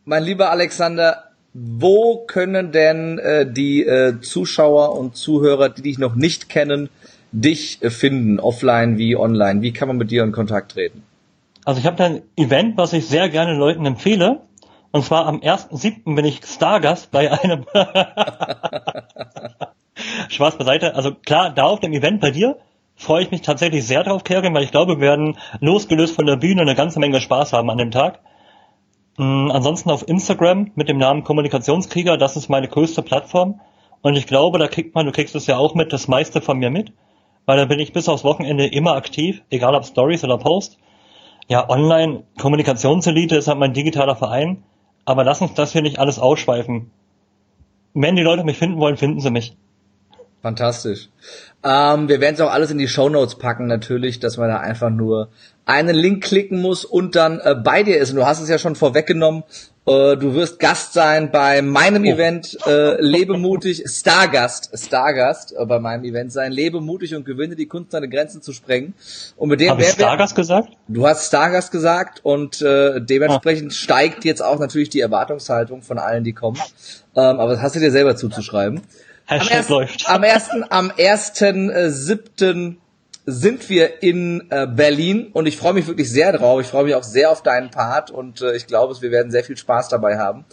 [0.06, 6.16] Mein lieber Alexander, wo können denn äh, die äh, Zuschauer und Zuhörer, die dich noch
[6.16, 6.90] nicht kennen,
[7.32, 9.62] dich finden, offline wie online?
[9.62, 11.04] Wie kann man mit dir in Kontakt treten?
[11.64, 14.42] Also ich habe da ein Event, was ich sehr gerne Leuten empfehle.
[14.92, 16.16] Und zwar am 1.7.
[16.16, 17.66] bin ich Stargast bei einem
[20.30, 20.96] Spaß beiseite.
[20.96, 22.58] Also klar, da auf dem Event bei dir
[22.96, 26.36] freue ich mich tatsächlich sehr drauf, Kergen, weil ich glaube, wir werden losgelöst von der
[26.36, 28.20] Bühne eine ganze Menge Spaß haben an dem Tag.
[29.18, 33.62] Mhm, ansonsten auf Instagram mit dem Namen Kommunikationskrieger, das ist meine größte Plattform.
[34.02, 36.58] Und ich glaube, da kriegt man, du kriegst es ja auch mit, das meiste von
[36.58, 36.92] mir mit
[37.46, 40.78] weil da bin ich bis aufs Wochenende immer aktiv, egal ob Stories oder Post.
[41.48, 44.64] Ja, online Kommunikationselite ist halt mein digitaler Verein,
[45.06, 46.92] aber lass uns das hier nicht alles ausschweifen.
[47.94, 49.56] Wenn die Leute mich finden wollen, finden sie mich.
[50.42, 51.10] Fantastisch.
[51.64, 54.58] Ähm, wir werden es auch alles in die Show Notes packen, natürlich, dass man da
[54.58, 55.30] einfach nur
[55.66, 58.10] einen Link klicken muss und dann äh, bei dir ist.
[58.12, 59.44] Und du hast es ja schon vorweggenommen.
[59.88, 62.14] Äh, du wirst Gast sein bei meinem oh.
[62.14, 66.52] Event äh, Lebe mutig, Stargast, Stargast äh, bei meinem Event sein.
[66.52, 68.94] Lebe mutig und gewinne die Kunst, deine Grenzen zu sprengen.
[69.38, 70.70] Und mit dem Hab ich Stargast gesagt?
[70.88, 73.76] Du hast Stargast gesagt und äh, dementsprechend ah.
[73.76, 76.60] steigt jetzt auch natürlich die Erwartungshaltung von allen, die kommen.
[77.16, 78.82] Ähm, aber das hast du dir selber zuzuschreiben.
[79.26, 80.10] Hashtag am ersten, läuft.
[80.10, 82.81] Am ersten, am ersten äh, siebten
[83.26, 86.62] sind wir in äh, Berlin und ich freue mich wirklich sehr drauf.
[86.62, 89.44] Ich freue mich auch sehr auf deinen Part und äh, ich glaube, wir werden sehr
[89.44, 90.46] viel Spaß dabei haben.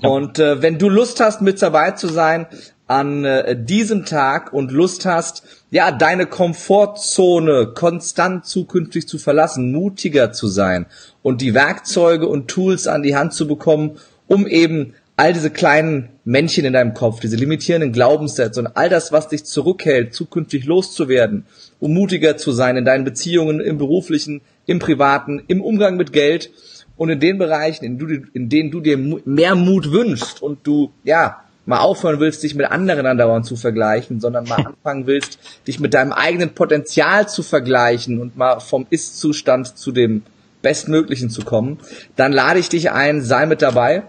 [0.00, 0.08] Ja.
[0.08, 2.46] Und äh, wenn du Lust hast, mit dabei zu sein
[2.86, 10.32] an äh, diesem Tag und Lust hast, ja, deine Komfortzone konstant zukünftig zu verlassen, mutiger
[10.32, 10.86] zu sein
[11.22, 16.08] und die Werkzeuge und Tools an die Hand zu bekommen, um eben all diese kleinen
[16.24, 21.46] Männchen in deinem Kopf, diese limitierenden Glaubenssätze und all das, was dich zurückhält, zukünftig loszuwerden,
[21.82, 26.52] um mutiger zu sein in deinen Beziehungen, im beruflichen, im privaten, im Umgang mit Geld
[26.96, 30.92] und in den Bereichen, in, du, in denen du dir mehr Mut wünschst und du,
[31.02, 35.80] ja, mal aufhören willst, dich mit anderen andauernd zu vergleichen, sondern mal anfangen willst, dich
[35.80, 40.22] mit deinem eigenen Potenzial zu vergleichen und mal vom Ist-Zustand zu dem
[40.62, 41.80] Bestmöglichen zu kommen,
[42.14, 44.04] dann lade ich dich ein, sei mit dabei.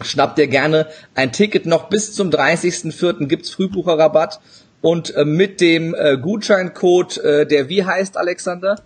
[0.00, 3.26] Schnapp dir gerne ein Ticket noch bis zum 30.04.
[3.26, 4.40] gibt's Frühbucherrabatt
[4.80, 8.80] und äh, mit dem äh, Gutscheincode, äh, der wie heißt, Alexander?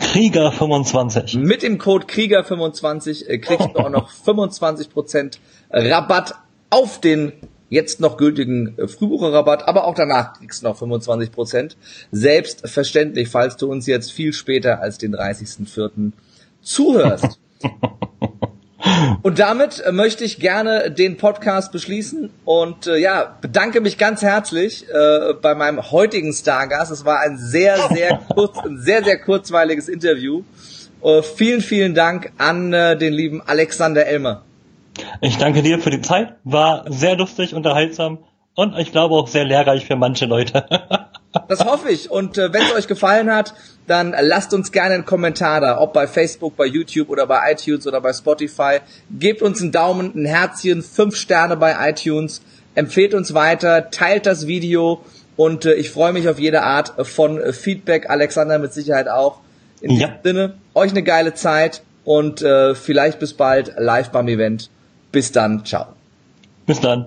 [0.00, 1.38] Krieger25.
[1.38, 5.38] Mit dem Code Krieger25 äh, kriegst du auch noch 25%
[5.70, 6.34] Rabatt
[6.70, 7.32] auf den
[7.70, 11.76] jetzt noch gültigen äh, Frühbucherrabatt, aber auch danach kriegst du noch 25%.
[12.12, 16.12] Selbstverständlich, falls du uns jetzt viel später als den 30.04.
[16.62, 17.38] zuhörst.
[19.22, 24.22] Und damit äh, möchte ich gerne den Podcast beschließen und äh, ja, bedanke mich ganz
[24.22, 26.92] herzlich äh, bei meinem heutigen Stargast.
[26.92, 30.42] Es war ein sehr, sehr kurz, ein sehr, sehr kurzweiliges Interview.
[31.02, 34.42] Äh, vielen, vielen Dank an äh, den lieben Alexander Elmer.
[35.20, 36.34] Ich danke dir für die Zeit.
[36.44, 38.18] War sehr lustig, unterhaltsam
[38.54, 40.66] und ich glaube auch sehr lehrreich für manche Leute.
[41.48, 42.10] Das hoffe ich.
[42.10, 43.54] Und äh, wenn es euch gefallen hat,
[43.86, 47.86] dann lasst uns gerne einen Kommentar da, ob bei Facebook, bei YouTube oder bei iTunes
[47.86, 48.78] oder bei Spotify.
[49.10, 52.42] Gebt uns einen Daumen, ein Herzchen, fünf Sterne bei iTunes.
[52.74, 55.04] Empfehlt uns weiter, teilt das Video
[55.36, 58.08] und äh, ich freue mich auf jede Art von Feedback.
[58.08, 59.40] Alexander mit Sicherheit auch.
[59.80, 60.08] In ja.
[60.08, 64.70] diesem Sinne, euch eine geile Zeit und äh, vielleicht bis bald live beim Event.
[65.12, 65.86] Bis dann, ciao.
[66.66, 67.06] Bis dann.